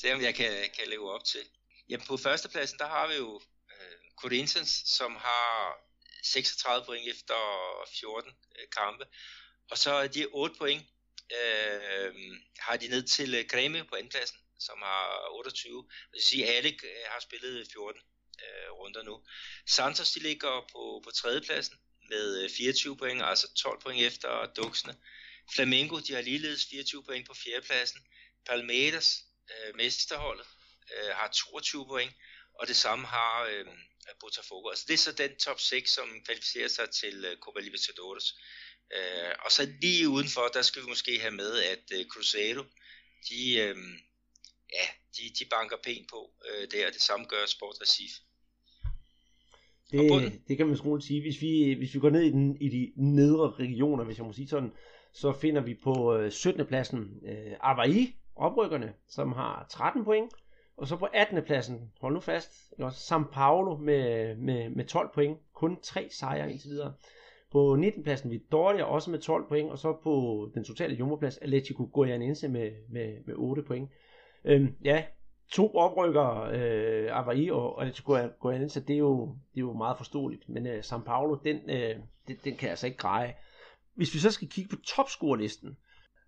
[0.00, 1.44] se om jeg kan, kan leve op til.
[1.88, 3.40] Jamen på førstepladsen, der har vi jo
[3.72, 5.74] øh, Corinthians, som har
[6.22, 7.34] 36 point efter
[8.00, 9.04] 14 øh, kampe.
[9.70, 10.82] Og så er de 8 point,
[11.38, 12.14] øh,
[12.58, 15.76] har de ned til øh, på andenpladsen, som har 28.
[15.76, 18.00] Det vil sige, at alle øh, har spillet 14
[18.44, 19.24] øh, runder nu.
[19.66, 21.76] Santos de ligger på, på tredjepladsen
[22.08, 24.96] med øh, 24 point, altså 12 point efter Duxene.
[25.54, 28.00] Flamengo de har ligeledes 24 point på fjerdepladsen.
[28.46, 30.46] Palmeiras, øh, mesterholdet,
[30.94, 32.12] øh, har 22 point,
[32.54, 33.66] og det samme har øh,
[34.20, 34.68] Botafogo.
[34.68, 38.26] Altså det er så den top 6, som kvalificerer sig til øh, Copa Libertadores.
[38.96, 42.62] Øh, og så lige udenfor, der skal vi måske have med, at øh, Cruzeiro,
[43.28, 43.76] de, øh,
[44.78, 44.86] ja,
[45.16, 48.18] de, de banker pænt på øh, der, det samme gør Sport Recife.
[49.90, 51.20] Det, det kan man roligt sige.
[51.20, 54.32] Hvis vi, hvis vi går ned i, den, i de nedre regioner, hvis jeg må
[54.32, 54.72] sige sådan,
[55.12, 56.66] så finder vi på øh, 17.
[56.66, 60.32] pladsen øh, Avaí, oprykkerne, som har 13 point.
[60.76, 61.42] Og så på 18.
[61.42, 65.38] pladsen, hold nu fast, også São Paulo med, med, med 12 point.
[65.54, 66.92] Kun tre sejre indtil videre.
[67.52, 68.02] På 19.
[68.02, 72.70] pladsen Vitória også med 12 point, og så på den totale jumboplads Atletico Goianense med,
[72.88, 73.90] med, med 8 point.
[74.44, 75.04] Øhm, ja,
[75.52, 80.48] to oprykker, øh, Avaí og Atletico Goianense, det er jo, det er jo meget forståeligt,
[80.48, 81.96] men øh, São Paulo, den, øh,
[82.28, 83.34] den, den kan altså ikke greje.
[83.94, 85.76] Hvis vi så skal kigge på topscorelisten,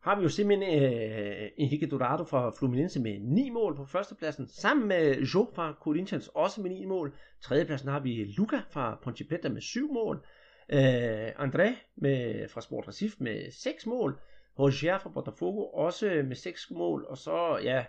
[0.00, 4.88] har vi jo simpelthen øh, Enrique Dorado fra Fluminense med 9 mål på førstepladsen, sammen
[4.88, 7.14] med Jo fra Corinthians også med 9 mål.
[7.40, 10.26] Tredjepladsen har vi Luca fra Ponte Preta med 7 mål.
[10.72, 14.18] Øh, André med, fra Sport Recife med 6 mål.
[14.58, 17.06] Roger fra Botafogo også med 6 mål.
[17.08, 17.84] Og så, ja,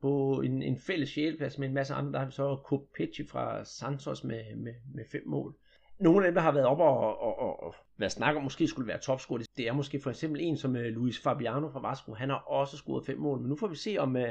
[0.00, 3.64] på en, en fælles sjæleplads med en masse andre, der har vi så Copetti fra
[3.64, 5.56] Santos med, med, med 5 mål
[5.98, 8.88] nogle af dem, der har været oppe og, og, og, og hvad snakker måske skulle
[8.88, 12.14] være topscorer, det er måske for eksempel en som uh, Luis Fabiano fra Vasco.
[12.14, 14.22] Han har også scoret fem mål, men nu får vi se, om uh,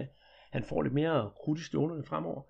[0.51, 2.41] han får lidt mere krudt i stålerne fremover.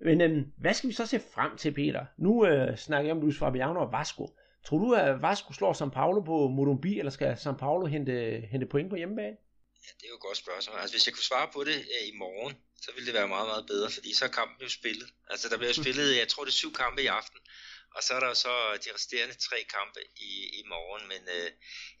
[0.00, 2.04] Men uh, hvad skal vi så se frem til, Peter?
[2.18, 4.26] Nu uh, snakker jeg om Luis Fabiano og Vasco.
[4.66, 8.12] Tror du, at Vasco slår São Paulo på Morumbi, eller skal São Paulo hente,
[8.50, 9.36] hente point på hjemmebane?
[9.86, 10.76] Ja, det er jo et godt spørgsmål.
[10.80, 12.54] Altså, hvis jeg kunne svare på det uh, i morgen,
[12.84, 15.08] så ville det være meget, meget bedre, fordi så er kampen jo spillet.
[15.32, 17.40] Altså, der bliver spillet, jeg tror, det er syv kampe i aften.
[17.96, 21.50] Og så er der jo så de resterende tre kampe i, i morgen, men øh,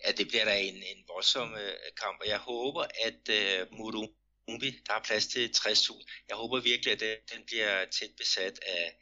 [0.04, 4.70] ja, det bliver da en, en voldsom øh, kamp, og jeg håber, at øh, Murumbi,
[4.86, 8.96] der er plads til 60.000, jeg håber virkelig, at den, den bliver tæt besat af,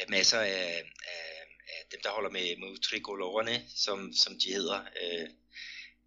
[0.00, 4.84] af masser af, af, af dem, der holder med, med tricolorerne, som, som de hedder,
[5.02, 5.28] øh,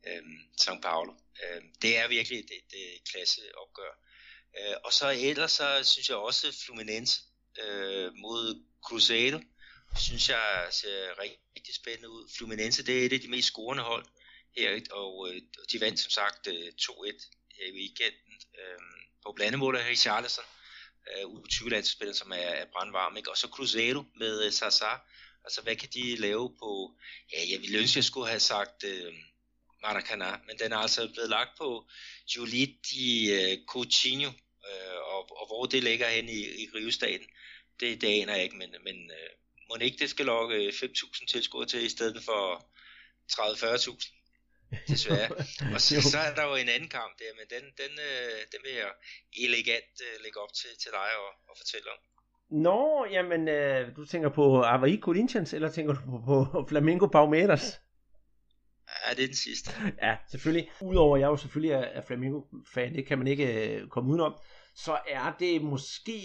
[0.07, 0.23] øh,
[0.61, 1.13] São Paulo.
[1.43, 3.93] Øh, det er virkelig et, et, et klasse opgør.
[4.59, 7.21] Øh, og så ellers så synes jeg også Fluminense
[7.59, 9.39] øh, mod Cruzeiro,
[9.95, 12.29] synes jeg ser rigtig, spændende ud.
[12.37, 14.05] Fluminense, det er et af de mest scorende hold
[14.57, 18.79] her, og øh, de vandt som sagt øh, 2-1 her i weekenden øh,
[19.25, 20.43] på blandemål af Richarlison,
[21.11, 23.31] øh, U20-landsspiller, som er, er brandvarm, ikke?
[23.31, 24.93] og så Cruzeiro med øh, Sasa.
[25.43, 26.97] Altså, hvad kan de lave på...
[27.33, 29.13] Ja, jeg ville ønske, jeg skulle have sagt øh,
[29.81, 31.89] Maracana, men den er altså blevet lagt på
[32.31, 34.31] Giulitti øh, Coutinho,
[34.69, 37.27] øh, og, og hvor det ligger hen i, i Rivestaten,
[37.79, 39.29] det, det aner jeg ikke, men, men øh,
[39.69, 42.41] må ikke det skal lokke 5.000 tilskuere til i stedet for
[43.31, 44.17] 30-40.000?
[44.87, 45.29] Desværre.
[45.73, 48.59] Og så, så er der jo en anden kamp der, men den, den, øh, den
[48.63, 48.91] vil jeg
[49.43, 51.99] elegant øh, lægge op til, til dig og, og fortælle om.
[52.49, 57.81] Nå, jamen, øh, du tænker på Avaí Corinthians, eller tænker du på, på Flamengo Palmeiras?
[58.87, 59.71] Ja, det er den sidste.
[60.01, 60.71] Ja, selvfølgelig.
[60.81, 64.35] Udover at jeg jo selvfølgelig er, er Flamengo-fan, det kan man ikke øh, komme udenom,
[64.79, 66.19] så er det måske,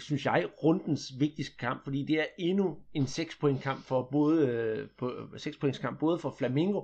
[0.00, 4.46] synes jeg, rundens vigtigste kamp, fordi det er endnu en 6 point kamp for både,
[4.48, 6.82] øh, på, øh, 6 points kamp både for Flamingo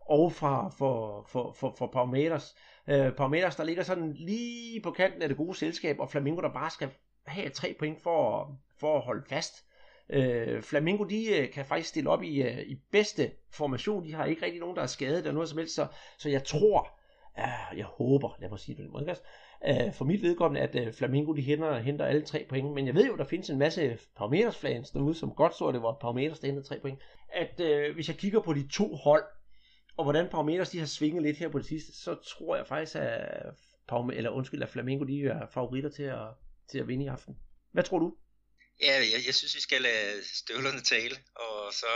[0.00, 2.56] og fra, for, for, for, for Palmeiras.
[2.88, 6.52] Øh, Palmeiras, der ligger sådan lige på kanten af det gode selskab, og Flamingo, der
[6.52, 6.90] bare skal
[7.26, 9.64] have 3 point for, for at holde fast.
[10.10, 14.04] Øh, Flamingo, de øh, kan faktisk stille op i, øh, i bedste formation.
[14.04, 15.86] De har ikke rigtig nogen, der er skadet eller noget som helst, så,
[16.18, 16.98] så jeg tror,
[17.38, 19.16] uh, jeg håber, lad mig sige det på den måde,
[19.68, 22.74] øh, for mit vedkommende, at øh, Flamingo de henter, henter alle tre point.
[22.74, 25.74] Men jeg ved jo, der findes en masse Palmeiras fans derude, som godt så, at
[25.74, 27.00] det var Palmeiras, der hentede tre point.
[27.32, 29.24] At øh, hvis jeg kigger på de to hold,
[29.96, 32.96] og hvordan Palmeiras de har svinget lidt her på det sidste, så tror jeg faktisk,
[32.96, 33.54] at,
[34.12, 36.28] eller undskyld, at Flamingo de er favoritter til at,
[36.70, 37.36] til at vinde i aften.
[37.72, 38.16] Hvad tror du?
[38.80, 41.92] Ja, jeg, jeg synes, vi skal lade støvlerne tale, og så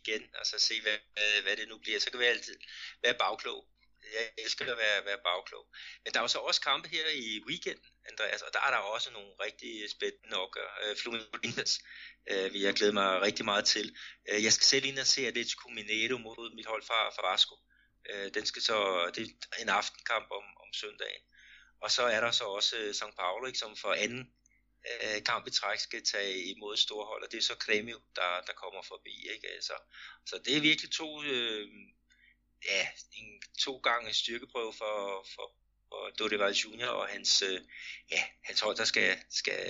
[0.00, 0.98] igen, og så se, hvad,
[1.44, 2.00] hvad det nu bliver.
[2.00, 2.56] Så kan vi altid
[3.04, 3.64] være bagklog
[4.16, 5.66] jeg elsker at være, være bagklog.
[6.04, 8.78] Men der er jo så også kampe her i weekenden, Andreas, og der er der
[8.78, 10.70] også nogle rigtig spændende opgør.
[10.84, 11.80] Øh, Fluminense
[12.30, 13.96] øh, vil jeg glæde mig rigtig meget til.
[14.28, 17.54] Øh, jeg skal selv ind og se Atletico Mineiro mod mit hold fra, fra Vasco.
[18.10, 21.22] Øh, den skal så, det er en aftenkamp om, om søndagen.
[21.80, 24.32] Og så er der så også øh, São Paulo, ikke, som for anden
[24.90, 28.40] øh, kamp i træk skal tage imod store hold, og det er så Kremio, der,
[28.46, 29.14] der kommer forbi.
[29.34, 29.48] Ikke?
[29.48, 29.72] Altså,
[30.26, 31.68] så det er virkelig to, øh,
[32.64, 32.82] ja,
[33.18, 33.28] en,
[33.58, 34.94] to gange styrkeprøve for,
[35.34, 35.46] for,
[35.88, 37.60] for Dodeval Junior og hans, øh,
[38.10, 39.60] ja, hans hold, der skal, skal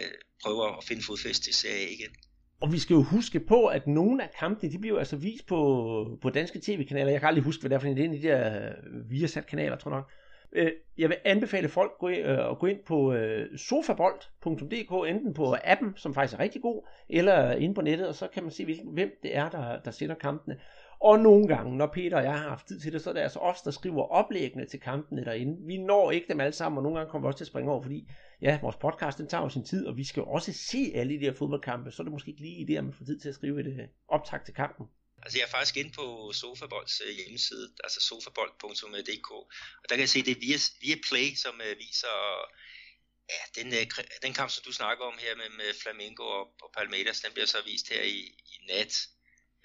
[0.43, 2.13] prøve at finde fodfæste i Serie igen.
[2.61, 6.19] Og vi skal jo huske på, at nogle af kampene, de bliver altså vist på,
[6.23, 7.11] på danske tv-kanaler.
[7.11, 9.91] Jeg kan aldrig huske, hvad det er for en af de der øh, Viasat-kanaler, tror
[9.91, 10.11] jeg nok.
[10.53, 13.15] Øh, jeg vil anbefale folk øh, at gå ind, gå ind på
[13.57, 18.29] sofabold.dk, enten på appen, som faktisk er rigtig god, eller inde på nettet, og så
[18.35, 20.61] kan man se, hvem det er, der, der sender kampene.
[21.01, 23.21] Og nogle gange, når Peter og jeg har haft tid til det, så er det
[23.21, 25.67] altså os, der skriver oplæggene til kampene derinde.
[25.67, 27.71] Vi når ikke dem alle sammen, og nogle gange kommer vi også til at springe
[27.73, 28.09] over, fordi
[28.43, 31.15] ja, vores podcast, den tager jo sin tid, og vi skal jo også se alle
[31.15, 33.29] de her fodboldkampe, så er det måske ikke lige det, at man får tid til
[33.29, 34.87] at skrive et øh, optag til kampen.
[35.23, 40.09] Altså jeg er faktisk inde på Sofabolds øh, hjemmeside, altså sofabold.dk, og der kan jeg
[40.09, 42.17] se, det er via, via Play, som uh, viser
[43.35, 46.71] ja, den, uh, den kamp, som du snakker om her med, med Flamengo og, og
[46.77, 48.19] Palmeiras, den bliver så vist her i,
[48.55, 48.93] i nat.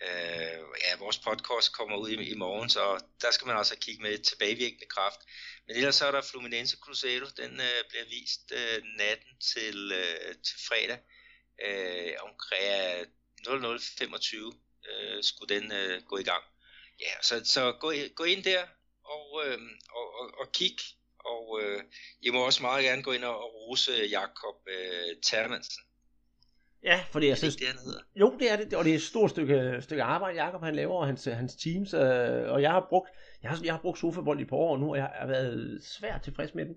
[0.01, 4.01] Øh, ja, vores podcast kommer ud i, i morgen, så der skal man altså kigge
[4.01, 5.19] med tilbagevirkende kraft.
[5.67, 10.35] Men ellers så er der Fluminense Cruzeiro, den øh, bliver vist øh, natten til, øh,
[10.35, 10.99] til fredag
[11.65, 13.07] øh, omkring
[13.47, 14.55] 00.25
[14.89, 16.43] øh, skulle den øh, gå i gang.
[16.99, 18.67] Ja, så, så gå, gå ind der
[19.05, 20.77] og, øh, og, og, og kig,
[21.19, 21.83] og øh,
[22.21, 25.83] I må også meget gerne gå ind og, og rose Jakob øh, Termansen.
[26.83, 27.55] Ja, fordi jeg synes...
[27.55, 27.99] Det, det, hedder.
[28.15, 30.93] Jo, det er det, og det er et stort stykke, stykke arbejde, Jakob han laver,
[30.93, 33.09] og hans, hans teams, øh, og jeg har brugt,
[33.43, 35.79] jeg har, jeg har brugt sofabold i et par år nu, og jeg har været
[35.83, 36.75] svært tilfreds med den.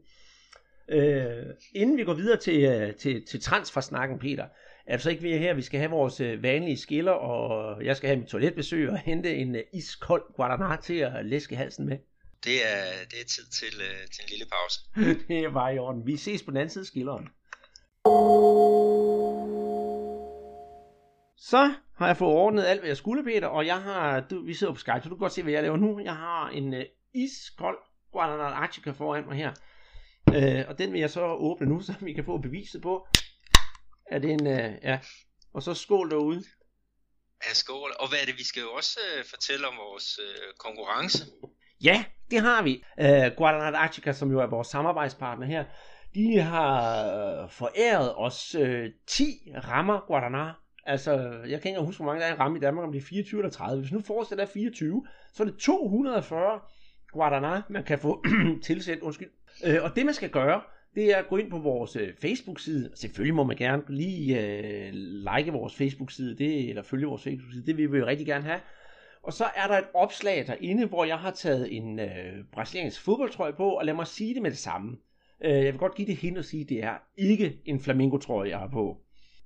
[0.89, 4.47] Øh, inden vi går videre til, øh, til, til transfersnakken, Peter,
[4.89, 8.09] Altså ikke vi er her, vi skal have vores øh, vanlige skiller, og jeg skal
[8.09, 11.99] have mit toiletbesøg og hente en øh, iskold guaraná til at læske halsen med.
[12.45, 13.73] Det er, det er tid til,
[14.13, 14.81] til en lille pause.
[15.29, 16.07] det er bare i orden.
[16.07, 17.29] Vi ses på den anden side af skilleren.
[21.51, 24.55] Så har jeg fået ordnet alt, hvad jeg skulle, Peter, og jeg har, du, vi
[24.55, 26.01] sidder på Skype, så du kan godt se, hvad jeg laver nu.
[26.01, 26.80] Jeg har en uh,
[27.14, 27.78] iskold
[28.14, 29.53] Archica foran mig her,
[30.30, 33.07] uh, og den vil jeg så åbne nu, så vi kan få beviset på,
[34.11, 34.99] er det en, uh, ja.
[35.55, 36.44] Og så skål derude.
[37.49, 37.92] Ja, skål.
[38.01, 41.24] Og hvad er det, vi skal jo også uh, fortælle om vores uh, konkurrence.
[41.84, 42.84] Ja, det har vi.
[43.01, 45.64] Uh, Guadalajara som jo er vores samarbejdspartner her,
[46.14, 47.05] de har
[47.42, 49.24] uh, foræret os uh, 10
[49.64, 50.66] rammer Guadalajara.
[50.87, 52.99] Altså, jeg kan ikke huske, hvor mange der er i ramme i Danmark, om det
[52.99, 53.80] er 24 eller 30.
[53.80, 56.61] Hvis nu forestiller dig 24, så er det 240
[57.16, 58.24] guaraná, man kan få
[58.66, 59.30] tilsendt, undskyld.
[59.66, 60.61] Uh, og det man skal gøre,
[60.95, 62.91] det er at gå ind på vores øh, Facebook-side.
[62.95, 67.76] Selvfølgelig må man gerne lige øh, like vores Facebook-side, det, eller følge vores Facebook-side, det
[67.76, 68.61] vil vi jo rigtig gerne have.
[69.22, 73.53] Og så er der et opslag derinde, hvor jeg har taget en øh, brasiliansk fodboldtrøje
[73.53, 74.97] på, og lad mig sige det med det samme.
[75.45, 78.51] Øh, jeg vil godt give det hen og sige, at det er ikke en flamingo-trøje,
[78.51, 78.97] jeg har på.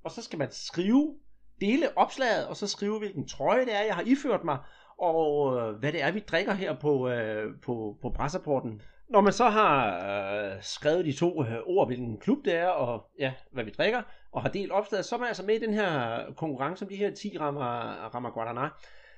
[0.03, 1.15] Og så skal man skrive,
[1.61, 4.57] dele opslaget, og så skrive, hvilken trøje det er, jeg har iført mig,
[4.97, 8.81] og øh, hvad det er, vi drikker her på, øh, på, på Brasserporten.
[9.09, 13.05] Når man så har øh, skrevet de to øh, ord, hvilken klub det er, og
[13.19, 14.01] ja, hvad vi drikker,
[14.31, 16.95] og har delt opslaget, så er man altså med i den her konkurrence om de
[16.95, 17.69] her 10 rammer,
[18.15, 18.69] rammer Guadana.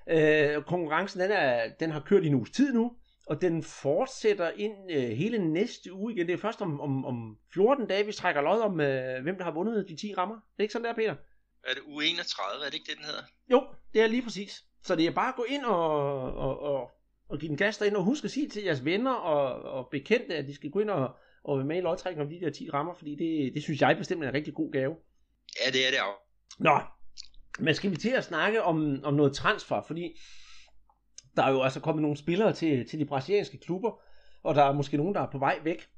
[0.07, 2.91] Øh, konkurrencen, den, er, den har kørt i en uges tid nu,
[3.27, 6.27] og den fortsætter ind øh, hele næste uge igen.
[6.27, 9.43] Det er først om, om, om 14 dage, vi trækker lod om, øh, hvem der
[9.43, 10.35] har vundet de 10 rammer.
[10.35, 11.15] Det er ikke sådan der, Peter?
[11.67, 13.23] Er det uge 31, er det ikke det, den hedder?
[13.51, 14.63] Jo, det er lige præcis.
[14.83, 16.91] Så det er bare at gå ind og, og, og
[17.33, 20.35] og give den gas derinde, og husk at sige til jeres venner og, og bekendte,
[20.35, 22.69] at de skal gå ind og, og være med i lodtrækningen om de der 10
[22.69, 24.95] rammer, fordi det, det synes jeg bestemt er en rigtig god gave.
[25.65, 26.19] Ja, det er det også.
[26.59, 26.79] Nå,
[27.59, 30.19] men skal vi til at snakke om, om noget transfer, fordi
[31.35, 34.01] der er jo altså kommet nogle spillere til, til de brasilianske klubber,
[34.43, 35.89] og der er måske nogen, der er på vej væk.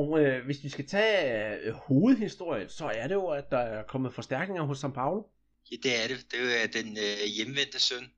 [0.00, 3.82] Og øh, hvis vi skal tage øh, hovedhistorien, så er det jo, at der er
[3.82, 5.22] kommet forstærkninger hos São Paulo.
[5.70, 6.32] Ja, det er det.
[6.32, 8.12] Det er den øh, hjemvendte søn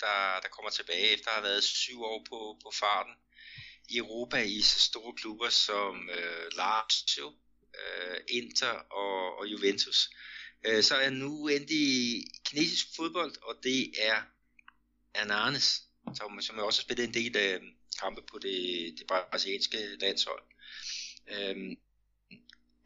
[0.00, 3.14] der, der kommer tilbage efter at have været syv år på, på farten
[3.88, 7.26] i Europa i så store klubber som øh, Lazio,
[7.80, 10.10] øh, Inter og, og Juventus.
[10.66, 11.86] Øh, så er nu endt i
[12.44, 13.80] kinesisk fodbold, og det
[14.10, 14.18] er
[15.16, 15.82] Hernanes,
[16.14, 17.60] som, som også har spillet en del øh,
[18.00, 18.58] kampe på det,
[18.98, 20.42] det brasilianske landshold.
[21.28, 21.76] Øh,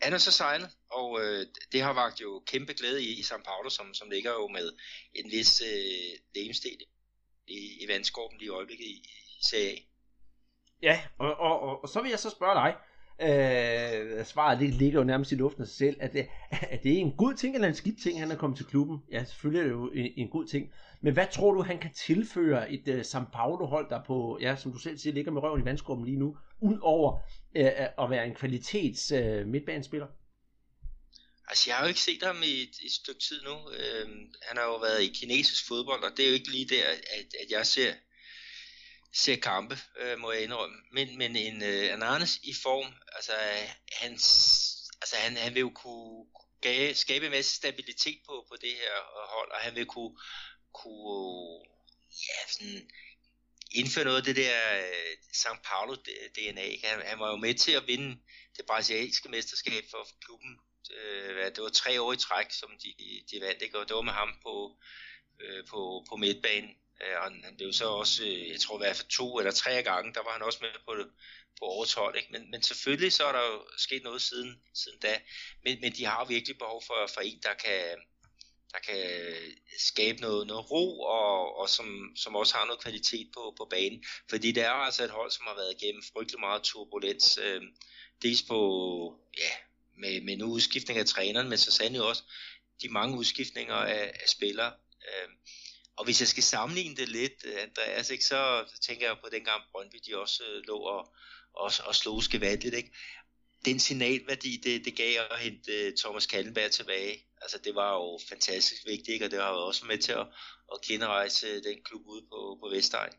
[0.03, 3.43] han er så signet, og øh, det har vagt jo kæmpe glæde i, i São
[3.43, 4.73] Paulo, som, som ligger jo med
[5.15, 6.79] en vis øh, lemestil
[7.47, 8.97] i, i vandskorben lige i øjeblikket i,
[9.39, 9.79] i Serie
[10.83, 12.75] Ja, og, og, og, og så vil jeg så spørge dig,
[13.21, 16.27] øh, svaret det ligger jo nærmest i luften af sig selv, at det,
[16.75, 18.99] at det er en god ting eller en skidt ting, han er kommet til klubben.
[19.13, 20.73] Ja, selvfølgelig er det jo en, en god ting.
[21.01, 24.73] Men hvad tror du, han kan tilføre et uh, São Paulo-hold, der på, ja, som
[24.73, 27.19] du selv siger, ligger med røven i vandskorben lige nu, ud over
[27.57, 30.07] øh, at være en kvalitets øh, midtbanespiller?
[31.49, 33.71] Altså, jeg har jo ikke set ham i et, et stykke tid nu.
[33.71, 36.89] Øhm, han har jo været i kinesisk fodbold, og det er jo ikke lige der,
[36.89, 37.95] at, at jeg ser,
[39.15, 40.77] ser kampe, øh, må jeg indrømme.
[40.93, 43.33] Men, men en øh, Ananas i form, altså,
[43.93, 44.25] hans,
[45.01, 46.27] altså han, han vil jo kunne
[46.61, 48.95] gabe, skabe en masse stabilitet på, på det her
[49.35, 50.17] hold, og han vil kunne,
[50.73, 51.65] kunne
[52.11, 52.91] ja, sådan,
[53.81, 55.95] indføre noget af det der uh, São Paulo
[56.37, 56.69] DNA.
[56.85, 58.11] Han, han var jo med til at vinde
[58.57, 60.59] det brasilianske mesterskab for klubben
[60.91, 62.95] øh, det var tre år i træk, som de,
[63.31, 63.79] de vandt, ikke?
[63.79, 64.77] og det var med ham på,
[65.41, 66.71] øh, på, på midtbanen.
[67.03, 69.83] Øh, og han blev så også, øh, jeg tror i hvert fald to eller tre
[69.83, 70.93] gange, der var han også med på,
[71.59, 72.17] på årets hold.
[72.17, 72.33] Ikke?
[72.33, 75.21] Men, men selvfølgelig så er der jo sket noget siden, siden da.
[75.65, 77.99] Men, men de har virkelig behov for, for en, der kan,
[78.77, 83.29] der kan øh, skabe noget, noget ro, og, og som, som også har noget kvalitet
[83.35, 84.05] på, på banen.
[84.31, 87.39] Fordi det er altså et hold, som har været igennem frygtelig meget turbulens.
[87.43, 87.63] Øh,
[88.23, 88.61] dels på,
[89.39, 89.51] ja,
[89.99, 92.23] med, med en udskiftning af træneren, men så sandelig også
[92.83, 94.73] de mange udskiftninger af, af spillere.
[95.09, 95.29] Øh,
[95.97, 99.63] og hvis jeg skal sammenligne det lidt, øh, Andreas, ikke, så tænker jeg på dengang
[99.73, 101.15] Brøndby de også øh, lå og,
[101.55, 102.75] og, og slog skævatligt.
[102.75, 102.93] Ikke?
[103.65, 108.19] Den signalværdi, det, det gav at hente øh, Thomas Kallenberg tilbage, altså det var jo
[108.29, 109.25] fantastisk vigtigt, ikke?
[109.25, 110.27] og det har jo også med til at,
[110.73, 113.13] at genrejse den klub ude på, på Vestegn.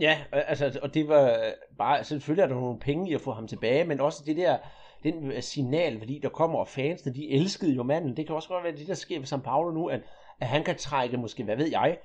[0.00, 3.48] Ja, altså, og det var bare, selvfølgelig er der nogle penge i at få ham
[3.48, 4.58] tilbage, men også det der,
[5.02, 8.16] den øh, signal, fordi der kommer, og fansene, de elskede jo manden.
[8.16, 10.00] Det kan også godt være det, der sker ved São Paulo nu, at,
[10.40, 11.98] at han kan trække måske, hvad ved jeg,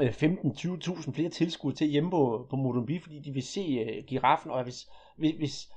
[0.00, 4.50] øh, 15-20.000 flere tilskuere til hjemme på, på Morumbi, fordi de vil se uh, giraffen,
[4.50, 4.86] og hvis,
[5.16, 5.68] hvis, hvis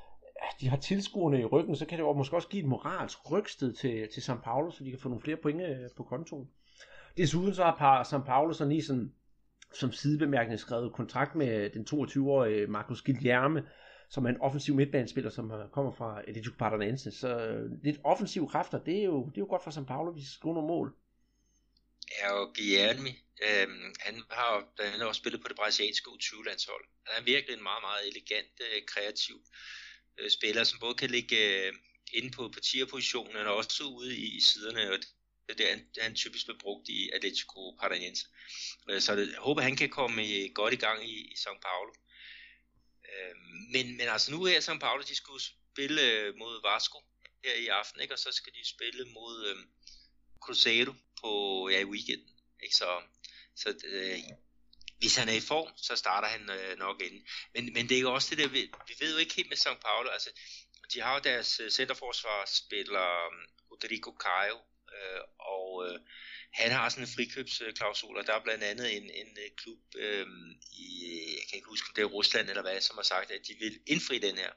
[0.62, 3.74] de har tilskuerne i ryggen, så kan det jo måske også give et moralsk rygsted
[3.74, 6.50] til, til São Paulo, så de kan få nogle flere point øh, på kontoen.
[7.18, 9.14] Desuden så har São Paulo så lige sådan,
[9.74, 13.64] som sidebemærkning skrevet kontrakt med den 22-årige Marcus Guilherme,
[14.10, 17.12] som er en offensiv midtbanespiller, som kommer fra Atletico Paranaense.
[17.12, 20.12] Så øh, lidt offensive kræfter, det er jo, det er jo godt for São Paulo,
[20.12, 20.96] hvis de skal nogle mål.
[22.20, 23.12] Ja, og Guilherme,
[23.46, 23.68] øh,
[24.06, 26.86] han har blandt andet også spillet på det brasilianske U20-landshold.
[27.08, 29.38] Han er virkelig en meget, meget elegant, øh, kreativ
[30.18, 31.74] øh, spiller, som både kan ligge øh,
[32.14, 35.88] inde på, på tierpositionen, og også ude i, i siderne, og det er der, han,
[36.02, 38.26] han typisk bliver brugt i Atletico Paranaense.
[38.90, 41.94] Øh, så jeg håber, han kan komme øh, godt i gang i, i São Paulo.
[43.10, 43.36] Øh,
[43.74, 47.00] men, men altså nu her São Paulo, de skulle spille øh, mod Vasco
[47.44, 48.14] her i aften, ikke?
[48.14, 49.58] og så skal de spille mod øh,
[50.44, 51.30] Cruzeiro på,
[51.70, 52.36] ja, i weekenden.
[52.64, 52.76] Ikke?
[52.76, 53.02] Så,
[53.56, 54.20] så øh,
[55.00, 57.26] hvis han er i form, så starter han øh, nok ind.
[57.54, 59.58] Men, men det er jo også det der, vi, vi ved jo ikke helt med
[59.58, 60.30] São Paulo, altså
[60.94, 63.38] de har jo deres øh, centerforsvarsspiller um,
[63.72, 64.58] Rodrigo Caio,
[64.96, 66.00] øh, og øh,
[66.54, 70.28] han har sådan en frikøbsklausul, og der er blandt andet en, en øh, klub øh,
[70.72, 70.88] i,
[71.40, 73.54] jeg kan ikke huske, om det er Rusland eller hvad, som har sagt, at de
[73.60, 74.52] vil indfri den her.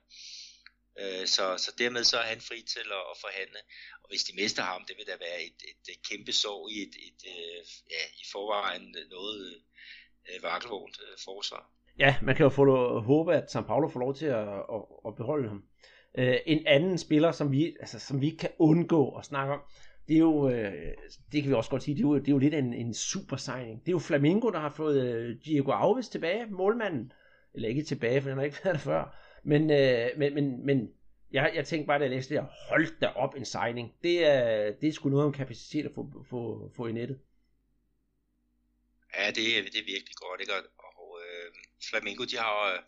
[1.01, 3.61] Øh, så, så dermed så er han fri til at, at forhandle,
[4.03, 6.83] og hvis de mister ham, det vil da være et, et, et kæmpe sorg i
[6.83, 9.63] et, et, et ja, i forvejen noget
[10.29, 11.71] øh, vakkelvognt øh, forsvar.
[11.99, 15.15] Ja, man kan jo få håbe, at San Paulo får lov til at, at, at
[15.17, 15.65] beholde ham.
[16.19, 19.61] Øh, en anden spiller, som vi, altså, som vi ikke kan undgå at snakke om,
[20.09, 20.93] det er jo, øh,
[21.33, 22.95] det kan vi også godt sige, det er jo, det er jo lidt en, en
[22.95, 23.81] super signing.
[23.81, 27.13] Det er jo Flamingo, der har fået øh, Diego Alves tilbage, målmanden.
[27.55, 29.17] Eller ikke tilbage, for han har ikke været der før.
[29.43, 30.91] Men, øh, men, men, men
[31.33, 33.93] jeg, jeg tænkte bare, da jeg læste det her, hold da op en signing.
[34.03, 37.19] Det er, det er sgu noget om kapacitet at få, få, få i nettet.
[39.15, 40.55] Ja, det, det er virkelig godt, ikke?
[40.79, 41.53] Og øh,
[41.89, 42.83] Flamengo, de har øh,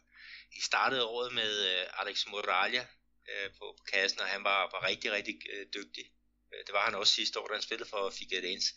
[0.57, 2.87] i startet året med øh, Alex Moralja
[3.31, 6.05] øh, på, på kassen, og han var, var rigtig, rigtig øh, dygtig.
[6.53, 8.75] Øh, det var han også sidste år, da han spillede for Figueirense.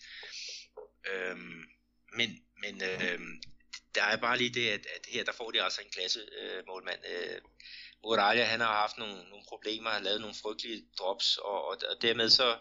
[1.12, 1.64] Øhm,
[2.14, 2.30] men
[2.64, 3.20] men øh,
[3.96, 6.64] der er bare lige det, at, at her der får de altså en klasse øh,
[6.68, 7.02] målmand.
[7.14, 7.42] Øh,
[8.04, 11.78] Uralia, han har haft nogle, nogle problemer, han har lavet nogle frygtelige drops, og, og,
[11.90, 12.58] og dermed så,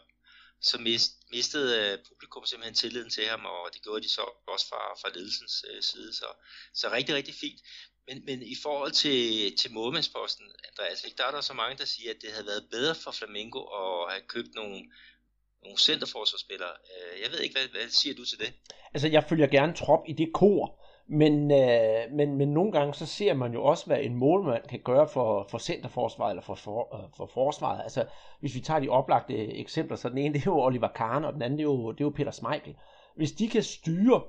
[0.62, 4.66] så mist, mistede øh, publikum simpelthen tilliden til ham, og det gjorde de så også
[4.68, 6.14] fra, fra ledelsens øh, side.
[6.14, 6.26] Så,
[6.74, 7.60] så rigtig, rigtig fint.
[8.08, 9.20] Men, men i forhold til,
[9.56, 12.68] til målmandsposten, Andreas, ikke, der er der så mange, der siger, at det havde været
[12.70, 14.78] bedre for Flamengo at have købt nogle,
[15.62, 16.74] nogle centerforsvarsspillere.
[16.92, 18.52] Øh, jeg ved ikke, hvad, hvad siger du til det?
[18.94, 23.06] Altså, jeg følger gerne trop i det kor, men, øh, men, men nogle gange så
[23.06, 26.96] ser man jo også, hvad en målmand kan gøre for, for centerforsvaret eller for, for,
[26.96, 27.82] øh, for forsvaret.
[27.82, 28.04] Altså,
[28.40, 31.32] hvis vi tager de oplagte eksempler, så den ene det er jo Oliver Kahn, og
[31.32, 32.76] den anden det er jo, det er jo Peter Schmeichel.
[33.16, 34.22] Hvis de kan styre,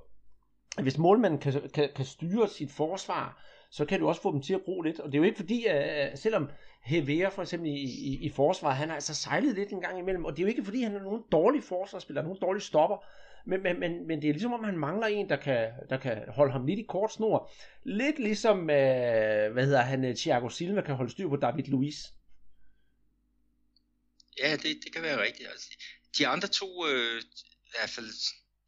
[0.82, 3.44] hvis målmanden kan, kan, kan styre sit forsvar,
[3.74, 5.00] så kan du også få dem til at bruge lidt.
[5.00, 6.50] Og det er jo ikke fordi, at selvom
[6.82, 10.26] Hevea for eksempel i, i, i forsvaret, han har altså sejlet lidt en gang imellem,
[10.26, 13.06] og det er jo ikke fordi, han er nogen dårlig forsvarsspiller, nogen dårlig stopper,
[13.46, 16.24] men, men, men, men det er ligesom om, han mangler en, der kan, der kan
[16.28, 17.52] holde ham lidt i kort snor.
[17.84, 21.98] Lidt ligesom, øh, hvad hedder han, øh, Thiago Silva kan holde styr på David Luiz.
[24.40, 25.50] Ja, det, det kan være rigtigt.
[25.50, 25.70] Altså,
[26.18, 27.22] de andre to, øh,
[27.68, 28.10] i hvert fald,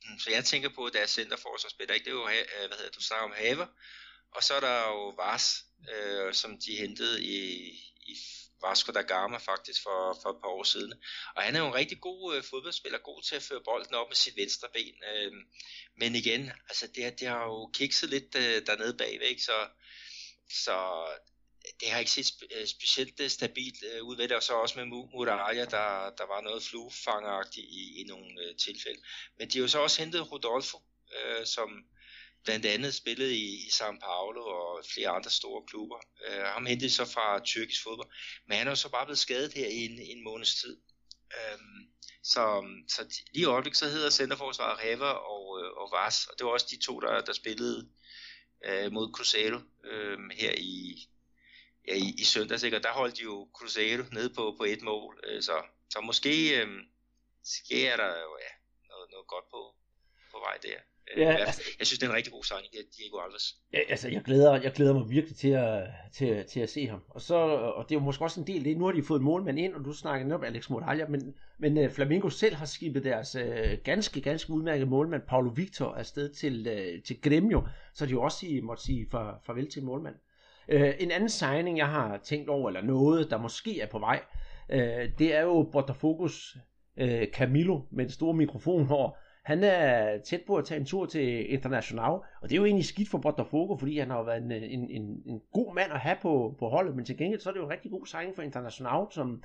[0.05, 2.05] mm, så jeg tænker på, der er centerforsvarsspiller, ikke?
[2.05, 3.67] det er jo, øh, hvad hedder du snakker om Haver,
[4.35, 7.69] og så er der jo Vars, øh, som de hentede i,
[8.11, 8.15] i
[8.63, 10.93] Vasco da Gama faktisk for, for et par år siden.
[11.35, 14.09] Og han er jo en rigtig god øh, fodboldspiller, god til at føre bolden op
[14.09, 14.95] med sit venstre ben.
[15.13, 15.31] Øh,
[15.97, 19.43] men igen, altså det, det har jo kikset lidt øh, dernede bagved, ikke?
[19.43, 19.67] Så,
[20.65, 21.05] så
[21.79, 24.53] det har ikke set spe, øh, specielt øh, stabilt øh, ud ved det, og så
[24.53, 29.01] også med Muraya, der, der var noget fluefangeragtigt i, i nogle øh, tilfælde.
[29.37, 30.77] Men de har jo så også hentet Rodolfo,
[31.17, 31.69] øh, som
[32.45, 35.99] blandt andet spillet i, i São Paulo og flere andre store klubber.
[36.27, 38.09] Øh, ham hentede så fra tyrkisk fodbold,
[38.47, 40.77] men han er jo så bare blevet skadet her i en, en måneds tid.
[41.37, 41.59] Øh,
[42.23, 46.45] så, så lige i øjeblikket så hedder centerforsvaret Reva og, øh, og Vars, og det
[46.45, 47.89] var også de to, der, der spillede
[48.65, 51.07] øh, mod Cruzeiro øh, her i,
[51.87, 52.77] ja, i, i søndags, ikke?
[52.77, 56.61] og der holdt de jo Cruzeiro nede på, på et mål, øh, så, så måske,
[56.61, 56.67] øh,
[57.43, 58.51] sker der jo ja,
[58.89, 59.75] noget, noget godt på,
[60.31, 60.79] på vej der.
[61.15, 63.55] Øh, ja, altså, jeg synes, det er en rigtig god signing, Diego Alves.
[63.73, 65.83] Ja, altså, jeg glæder, jeg glæder mig virkelig til at,
[66.13, 67.01] til, til at se ham.
[67.09, 68.77] Og, så, og det er jo måske også en del det.
[68.77, 71.77] Nu har de fået en målmand ind, og du snakker netop Alex Moralja, men, men
[71.77, 76.67] uh, Flamingo selv har skibet deres uh, ganske, ganske udmærkede målmand, Paulo Victor, afsted til,
[76.67, 80.15] uh, til Gremio, så de jo også sige, måtte sige far, farvel til målmand.
[80.73, 84.21] Uh, en anden signing, jeg har tænkt over, eller noget, der måske er på vej,
[84.69, 86.57] uh, det er jo Botafogos
[87.01, 91.53] uh, Camilo med en stor mikrofonhår, han er tæt på at tage en tur til
[91.53, 94.89] International, og det er jo egentlig skidt for Botafogo, fordi han har været en, en,
[94.89, 97.59] en, en god mand at have på, på holdet, men til gengæld så er det
[97.59, 99.43] jo en rigtig god signing for International, som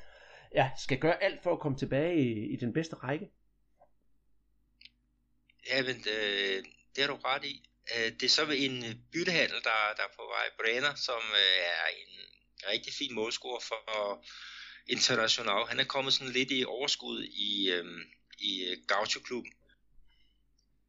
[0.55, 3.31] ja, skal gøre alt for at komme tilbage i, i den bedste række.
[5.71, 6.65] Ja, men øh, det, øh,
[6.97, 7.69] det er du ret i.
[8.21, 10.47] Det er så en øh, byttehandel, der, der er på vej.
[10.59, 12.13] Brenner, som øh, er en
[12.73, 14.25] rigtig fin målscorer for
[14.87, 15.67] International.
[15.69, 17.51] Han er kommet sådan lidt i overskud i,
[18.39, 19.53] i Gaucho-klubben.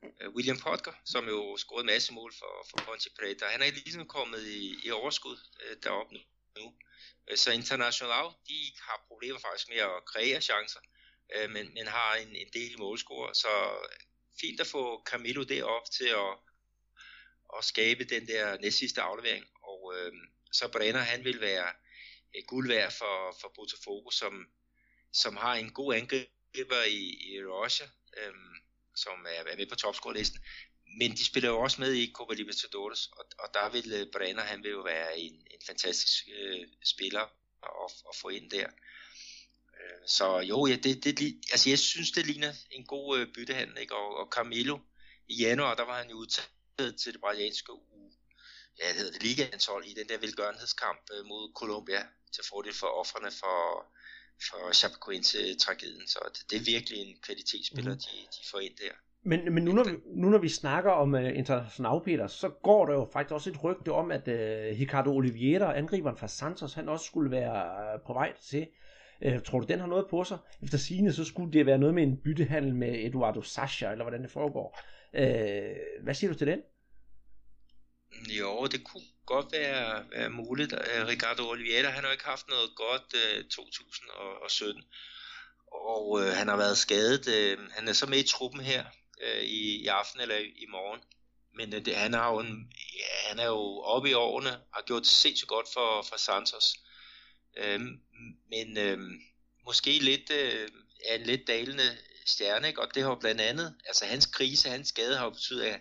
[0.04, 3.46] Øh, William Potker, som jo scorede masse mål for, for Ponte Preta.
[3.46, 6.16] Han er ligesom kommet i, i overskud øh, deroppe
[6.58, 6.74] nu.
[7.30, 10.80] Øh, så International, de har problemer faktisk med at kreere chancer,
[11.36, 13.34] øh, men, men har en, en del målscorer.
[13.34, 13.48] Så
[14.42, 16.34] fint at få Camilo derop til at,
[17.58, 19.46] at skabe den der næstsidste aflevering.
[19.64, 20.14] Og øh,
[20.52, 21.68] så Brenner, han vil være
[22.36, 24.46] øh, guld værd for, for Botafogo, som,
[25.14, 27.88] som har en god angriber i, i Russia.
[28.18, 28.34] Øh,
[28.96, 30.40] som er, med på topscore-listen.
[31.00, 34.44] Men de spiller jo også med i Copa Libertadores, og, og der vil øh, Brenner,
[34.44, 37.22] han vil jo være en, en fantastisk øh, spiller
[37.64, 38.68] at, at få ind der.
[39.68, 41.20] Uh, så jo, ja, det, det,
[41.52, 43.96] altså jeg synes, det ligner en god øh, byttehandel, ikke?
[43.96, 44.80] Og, og Camilo,
[45.28, 48.12] i januar, der var han jo udtaget til det brasilianske uge,
[48.80, 52.88] ja, det hedder det ligaanhold i den der velgørenhedskamp øh, mod Colombia til fordel for
[52.88, 53.86] offrene for,
[54.50, 56.08] for Chapecoense-tragedien.
[56.08, 58.00] Så det, det er virkelig en kvalitetsspiller, mm.
[58.06, 58.96] de, de får ind der.
[59.24, 62.86] Men, men nu, når vi, nu når vi snakker om uh, International Peter, så går
[62.86, 64.34] der jo faktisk også et rygte om, at uh,
[64.82, 68.68] Ricardo Oliveira, angriberen fra Santos, han også skulle være uh, på vej til.
[69.26, 70.38] Uh, tror du, den har noget på sig?
[70.64, 74.22] Efter sigende, så skulle det være noget med en byttehandel med Eduardo Sasha, eller hvordan
[74.22, 74.80] det foregår.
[75.14, 76.60] Uh, hvad siger du til den?
[78.30, 80.74] Jo, det kunne godt være, være muligt.
[80.74, 84.84] Øh, Ricardo Oliveira, han har ikke haft noget godt øh, uh, 2017,
[85.72, 87.28] og uh, han har været skadet.
[87.28, 88.86] Uh, han er så med i truppen her
[89.24, 91.02] uh, i, i aften eller i, i morgen.
[91.56, 94.84] Men uh, det, han, har jo en, ja, han er jo oppe i årene, har
[94.86, 96.66] gjort det sindssygt godt for, for Santos.
[97.58, 97.82] Uh,
[98.50, 99.00] men uh,
[99.66, 100.68] måske lidt uh,
[101.10, 102.82] er en lidt dalende stjerne, ikke?
[102.82, 105.80] og det har blandt andet, altså hans krise, hans skade har jo betydet, at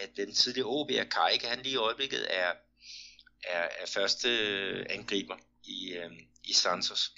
[0.00, 2.52] at den tidligere OB Kajke, han lige i øjeblikket er,
[3.44, 6.12] er, er første øh, angriber i, øh,
[6.44, 7.12] i Santos.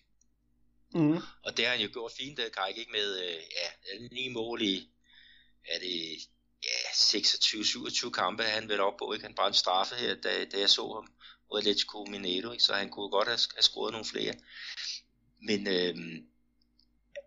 [0.95, 1.16] Mm.
[1.45, 4.62] Og det har han jo gjort fint, øh, Kajke, ikke med øh, ja, ni mål
[4.62, 4.89] i,
[5.68, 6.18] er det
[6.64, 9.26] ja, 26-27 kampe, han vel op på, ikke?
[9.26, 11.12] Han brændte straffe her, da, da jeg så ham
[11.51, 12.64] mod Atletico Mineiro, ikke?
[12.64, 14.35] så han kunne godt have, have scoret nogle flere.
[15.43, 15.97] Men øh,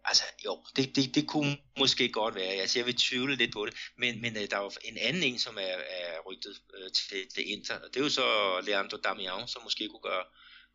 [0.06, 2.54] altså jo, det, det, det kunne måske godt være.
[2.64, 3.74] Altså, jeg vil tvivle lidt på det.
[3.98, 7.28] Men, men øh, der er jo en anden en, som er, er rygtet øh, til,
[7.34, 7.76] til Inter.
[7.76, 8.28] Og det er jo så
[8.68, 10.24] Leandro Damian, som måske kunne gøre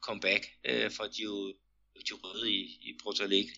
[0.01, 1.23] comeback øh, for de,
[2.09, 3.51] de røde i, i Porto Alegre.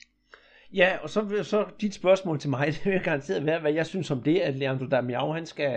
[0.73, 4.11] Ja, og så, så dit spørgsmål til mig, det vil garanteret være, hvad jeg synes
[4.11, 5.73] om det, at Leandro Damião, han skal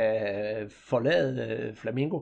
[0.64, 2.22] øh, forlade øh, Flamingo.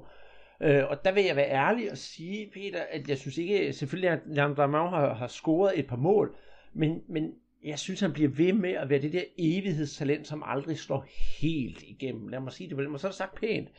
[0.62, 4.10] Øh, og der vil jeg være ærlig og sige, Peter, at jeg synes ikke, selvfølgelig
[4.10, 6.36] at Leandro Damian har, har scoret et par mål,
[6.74, 7.34] men, men
[7.64, 11.06] jeg synes, han bliver ved med at være det der evighedstalent, som aldrig slår
[11.42, 12.28] helt igennem.
[12.28, 13.02] Lad mig sige det på den måde.
[13.02, 13.70] Så er det sagt pænt.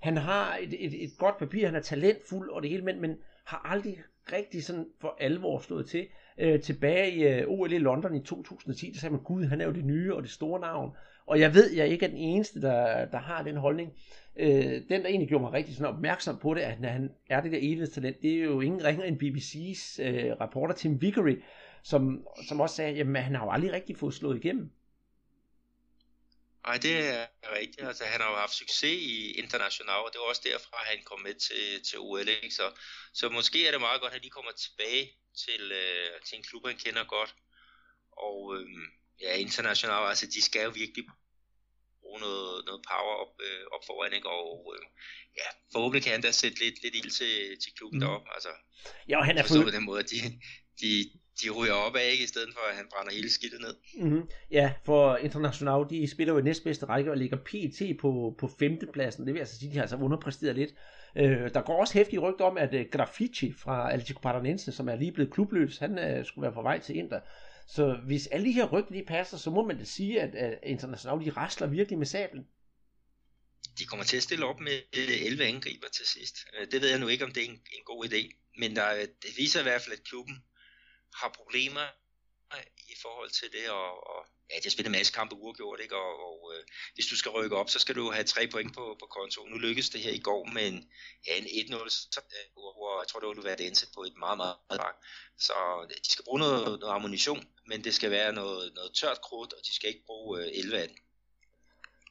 [0.00, 3.16] Han har et, et, et godt papir, han er talentfuld og det hele, men, men
[3.44, 3.98] har aldrig
[4.32, 6.06] rigtig sådan for alvor slået til.
[6.38, 9.64] øh, tilbage i øh, OL i London i 2010, der sagde man, gud, han er
[9.64, 10.90] jo det nye og det store navn.
[11.26, 13.92] Og jeg ved, jeg ikke er den eneste, der, der har den holdning.
[14.36, 17.40] Øh, den, der egentlig gjorde mig rigtig sådan opmærksom på det, at når han er
[17.40, 21.42] det der evighedstalent, det er jo ingen ringer end BBC's øh, reporter Tim Vickery,
[21.82, 24.72] som, som også sagde, at han har jo aldrig rigtig fået slået igennem.
[26.66, 27.26] Nej, det er
[27.60, 27.86] rigtigt.
[27.86, 31.04] Altså, han har jo haft succes i international, og det var også derfra, at han
[31.04, 32.28] kom med til, til OL.
[32.28, 32.54] Ikke?
[32.54, 32.66] Så,
[33.12, 35.04] så måske er det meget godt, at de kommer tilbage
[35.44, 37.34] til, øh, til en klub, han kender godt.
[38.12, 38.66] Og øh,
[39.20, 41.04] ja, international, altså de skal jo virkelig
[42.00, 44.28] bruge noget, noget power op, øh, op foran, ikke?
[44.28, 44.84] og øh,
[45.40, 48.04] ja, forhåbentlig kan han da sætte lidt, lidt ild til, til klubben mm.
[48.04, 48.28] deroppe.
[48.34, 48.52] Altså,
[49.08, 49.62] ja, og han er for...
[49.62, 50.18] på den måde, de,
[50.80, 50.90] de,
[51.42, 52.24] de ryger op af, ikke?
[52.24, 53.74] i stedet for at han brænder hele skidtet ned.
[54.04, 54.28] Mm-hmm.
[54.50, 59.26] Ja, for International, de spiller jo i næstbedste række og ligger PT på, på femtepladsen.
[59.26, 60.70] Det vil altså sige, at de har altså underpræsteret lidt.
[61.16, 64.96] Øh, der går også hæftige rygter om, at uh, Graffiti fra Atletico Paranense, som er
[64.96, 67.20] lige blevet klubløs, han uh, skulle være på vej til Inter.
[67.68, 70.70] Så hvis alle de her rygter de passer, så må man da sige, at uh,
[70.70, 72.46] International de rasler virkelig med sablen.
[73.78, 76.36] De kommer til at stille op med 11 angriber til sidst.
[76.72, 78.36] Det ved jeg nu ikke, om det er en, en god idé.
[78.58, 80.36] Men der, det viser i hvert fald, at klubben
[81.14, 81.86] har problemer
[82.54, 85.80] øh, i forhold til det, og, og ja, de har spillet en masse kampe uafgjort,
[85.80, 85.96] ikke?
[85.96, 86.62] og, og øh,
[86.94, 89.40] hvis du skal rykke op, så skal du have tre point på, på konto.
[89.44, 90.78] Nu lykkedes det her i går med en,
[91.26, 91.76] ja, en 1-0,
[92.54, 94.96] hvor, øh, hvor jeg tror, det var Luverdense på et meget, meget, meget bak.
[95.38, 99.20] Så øh, de skal bruge noget, noget ammunition, men det skal være noget, noget tørt
[99.20, 100.96] krudt, og de skal ikke bruge øh, 11 af den.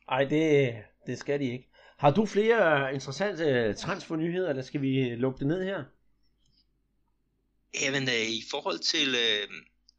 [0.09, 0.75] Ej, det,
[1.07, 1.69] det skal de ikke.
[1.97, 5.83] Har du flere interessante transfernyheder, eller skal vi lukke det ned her?
[7.73, 9.49] Jamen, øh, i forhold til øh,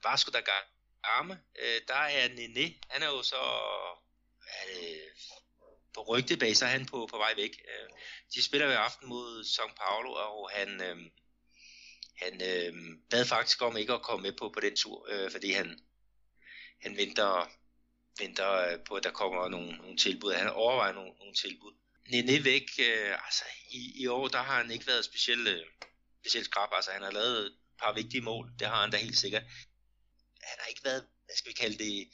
[0.04, 0.40] Vasco da
[1.02, 3.42] Gama, øh, der er Nene, han er jo så
[4.66, 5.10] øh,
[5.94, 7.50] på rygtebase, så er han på, på vej væk.
[7.50, 7.88] Øh,
[8.34, 10.96] de spiller hver i aften mod São Paulo, og han, øh,
[12.16, 12.72] han øh,
[13.10, 15.78] bad faktisk om ikke at komme med på, på den tur, øh, fordi han,
[16.82, 17.50] han venter,
[18.18, 20.32] venter øh, på, at der kommer nogle, nogle tilbud.
[20.32, 21.72] Han overvejer nogle, nogle tilbud.
[22.08, 25.64] Nene væk, øh, altså i, i år, der har han ikke været specielt, øh,
[26.20, 26.68] specielt skrab.
[26.72, 29.42] Altså han har lavet par vigtige mål, det har han da helt sikkert.
[30.42, 32.08] Han har ikke været, hvad skal vi kalde det,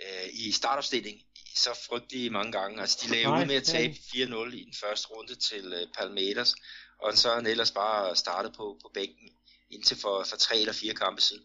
[0.00, 1.20] øh, i startopstilling
[1.56, 2.80] så frygtelig mange gange.
[2.80, 6.54] Altså de lavede ud med at tabe 4-0 i den første runde til øh, Palmeiras,
[6.98, 9.28] og så har han ellers bare startet på, på bænken
[9.70, 11.44] indtil for, for tre eller fire kampe siden.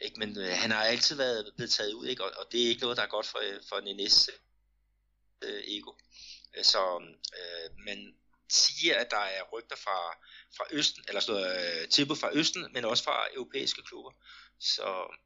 [0.00, 0.18] Ikke?
[0.18, 2.24] Men øh, han har altid været blevet taget ud, ikke?
[2.24, 4.30] Og, og det er ikke noget, der er godt for, for Nenes
[5.42, 5.92] øh, ego.
[6.62, 6.82] Så
[7.38, 8.14] øh, man
[8.48, 9.98] siger, at der er rygter fra,
[10.56, 14.10] fra Østen, eller sådan øh, tilbud fra Østen, men også fra europæiske klubber.
[14.60, 15.16] Så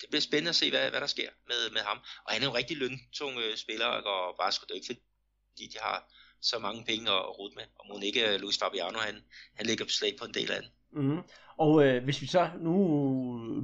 [0.00, 1.98] det bliver spændende at se, hvad, hvad der sker med, med ham.
[2.24, 5.78] Og han er en rigtig løntung øh, spiller, og bare skulle det ikke, fordi de
[5.80, 7.64] har så mange penge at, at rute med.
[7.78, 9.16] Og må ikke øh, Luis Fabiano, han,
[9.54, 10.70] han ligger på slag på en del af den.
[10.92, 11.22] Mm-hmm.
[11.58, 12.72] Og øh, hvis vi så, nu,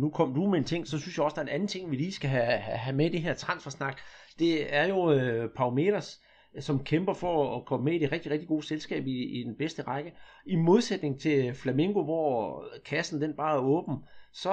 [0.01, 1.91] nu kom du med en ting, så synes jeg også, der er en anden ting,
[1.91, 4.01] vi lige skal have, have med i det her transfersnak.
[4.39, 6.21] Det er jo øh, Pau Meters,
[6.61, 9.57] som kæmper for at komme med i det rigtig, rigtig gode selskab i, i den
[9.57, 10.13] bedste række.
[10.47, 13.97] I modsætning til Flamingo, hvor kassen den bare er åben,
[14.33, 14.53] så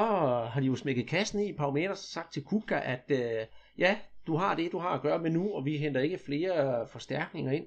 [0.53, 1.53] har de jo smækket kassen i.
[1.53, 3.45] Pau sagt til Kuka, at øh,
[3.77, 3.97] ja,
[4.27, 7.51] du har det, du har at gøre med nu, og vi henter ikke flere forstærkninger
[7.51, 7.65] ind.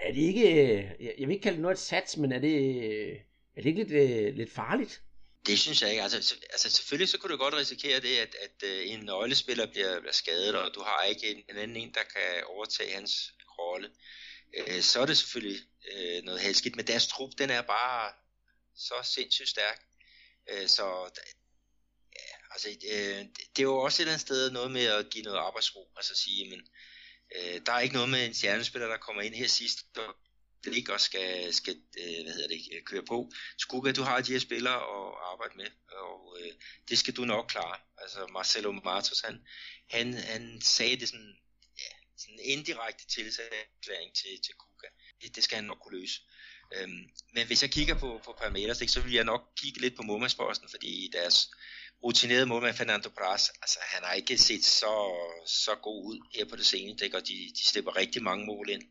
[0.00, 2.84] Er det ikke, øh, jeg vil ikke kalde det noget et sats, men er det,
[2.84, 3.16] øh,
[3.56, 5.02] er det ikke lidt, øh, lidt farligt?
[5.46, 6.02] Det synes jeg ikke.
[6.02, 10.12] Altså, altså selvfølgelig så kunne du godt risikere det, at, at en nøglespiller bliver, bliver
[10.12, 13.90] skadet, og du har ikke en, en anden en, der kan overtage hans rolle,
[14.58, 15.60] øh, så er det selvfølgelig
[15.92, 18.12] øh, noget halskidt, Men deres trup, den er bare
[18.76, 19.80] så sindssygt stærk.
[20.50, 21.10] Øh, så
[22.16, 23.24] ja, altså, øh,
[23.56, 25.92] det er jo også et eller andet sted noget med at give noget arbejdsro.
[25.96, 26.60] Altså sige, men
[27.36, 30.16] øh, der er ikke noget med en stjernespiller, der kommer ind her sidst, og
[30.64, 33.30] det ikke også skal, skal øh, hvad hedder det, øh, køre på.
[33.58, 36.52] Skugga, du har de her spillere at arbejde med, og øh,
[36.88, 37.76] det skal du nok klare.
[37.98, 39.46] Altså Marcelo Martos, han,
[39.90, 41.36] han, han sagde det sådan
[42.20, 44.86] sådan en indirekte tilsagserklæring til, til Kuka.
[45.22, 46.20] Det, det skal han nok kunne løse.
[46.76, 49.96] Øhm, men hvis jeg kigger på, på Palmeiras, ikke, så vil jeg nok kigge lidt
[49.96, 51.50] på målmandsposten, fordi deres
[52.04, 54.94] rutinerede målmand Fernando Bras, altså han har ikke set så,
[55.46, 58.70] så god ud her på det seneste, ikke, og de, de slipper rigtig mange mål
[58.70, 58.82] ind.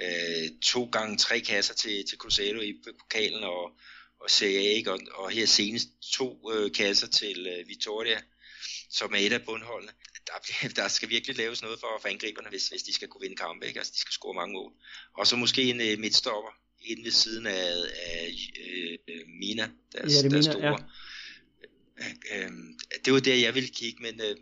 [0.00, 3.72] Øh, to gange tre kasser til, til Cruzeiro i pokalen og,
[4.20, 8.22] og Serie A, ikke, og, og her senest to øh, kasser til øh, Vitoria,
[8.90, 9.92] som er et af bundholdene
[10.26, 13.36] der, der skal virkelig laves noget for, for angriberne, hvis, hvis de skal kunne vinde
[13.36, 13.66] kampe.
[13.66, 13.78] Ikke?
[13.80, 14.72] Altså, de skal score mange mål.
[15.18, 17.72] Og så måske en uh, midtstopper inde ved siden af,
[18.06, 18.30] af
[19.08, 20.78] uh, Mina, deres, ja, det deres Mina, store.
[22.30, 22.46] Ja.
[22.46, 22.52] Uh,
[23.04, 24.36] det var der, jeg ville kigge, men uh,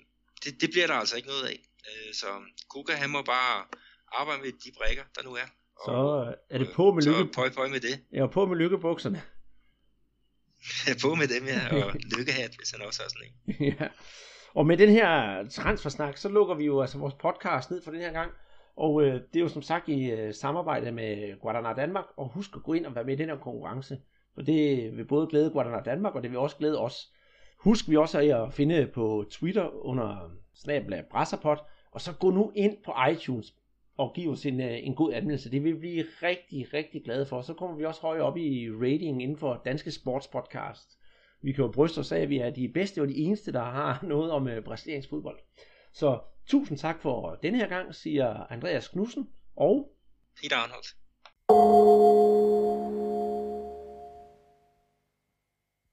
[0.44, 1.58] det, det bliver der altså ikke noget af.
[1.88, 2.26] Uh, så
[2.68, 3.64] Kuka, han må bare
[4.12, 5.48] arbejde med de brækker, der nu er.
[5.76, 7.18] Og, så er det på med lykke...
[7.18, 8.00] Så pøj, pøj med det.
[8.12, 9.22] Ja, på med lykkebukserne.
[11.02, 13.74] på med dem, ja, og lykkehat, hvis han også har sådan en.
[13.80, 13.88] ja.
[14.54, 18.00] Og med den her transfersnak, så lukker vi jo altså vores podcast ned for den
[18.00, 18.30] her gang.
[18.76, 22.04] Og øh, det er jo som sagt i øh, samarbejde med Guadalajara Danmark.
[22.16, 23.98] Og husk at gå ind og være med i den her konkurrence.
[24.34, 27.12] For det vil både glæde Guadalajara Danmark, og det vil også glæde os.
[27.58, 31.64] Husk vi også at finde på Twitter under snabla Brasserpot.
[31.90, 33.54] Og så gå nu ind på iTunes
[33.96, 35.50] og give os en, øh, en god anmeldelse.
[35.50, 37.42] Det vil vi blive rigtig, rigtig glade for.
[37.42, 40.99] Så kommer vi også højere op i rating inden for danske Sports Podcast.
[41.42, 43.62] Vi kan jo bryste os af, at vi er de bedste og de eneste, der
[43.62, 45.38] har noget om uh, brasiliansk fodbold.
[45.92, 49.92] Så tusind tak for denne her gang, siger Andreas Knudsen og
[50.42, 50.96] Peter Arnholdt.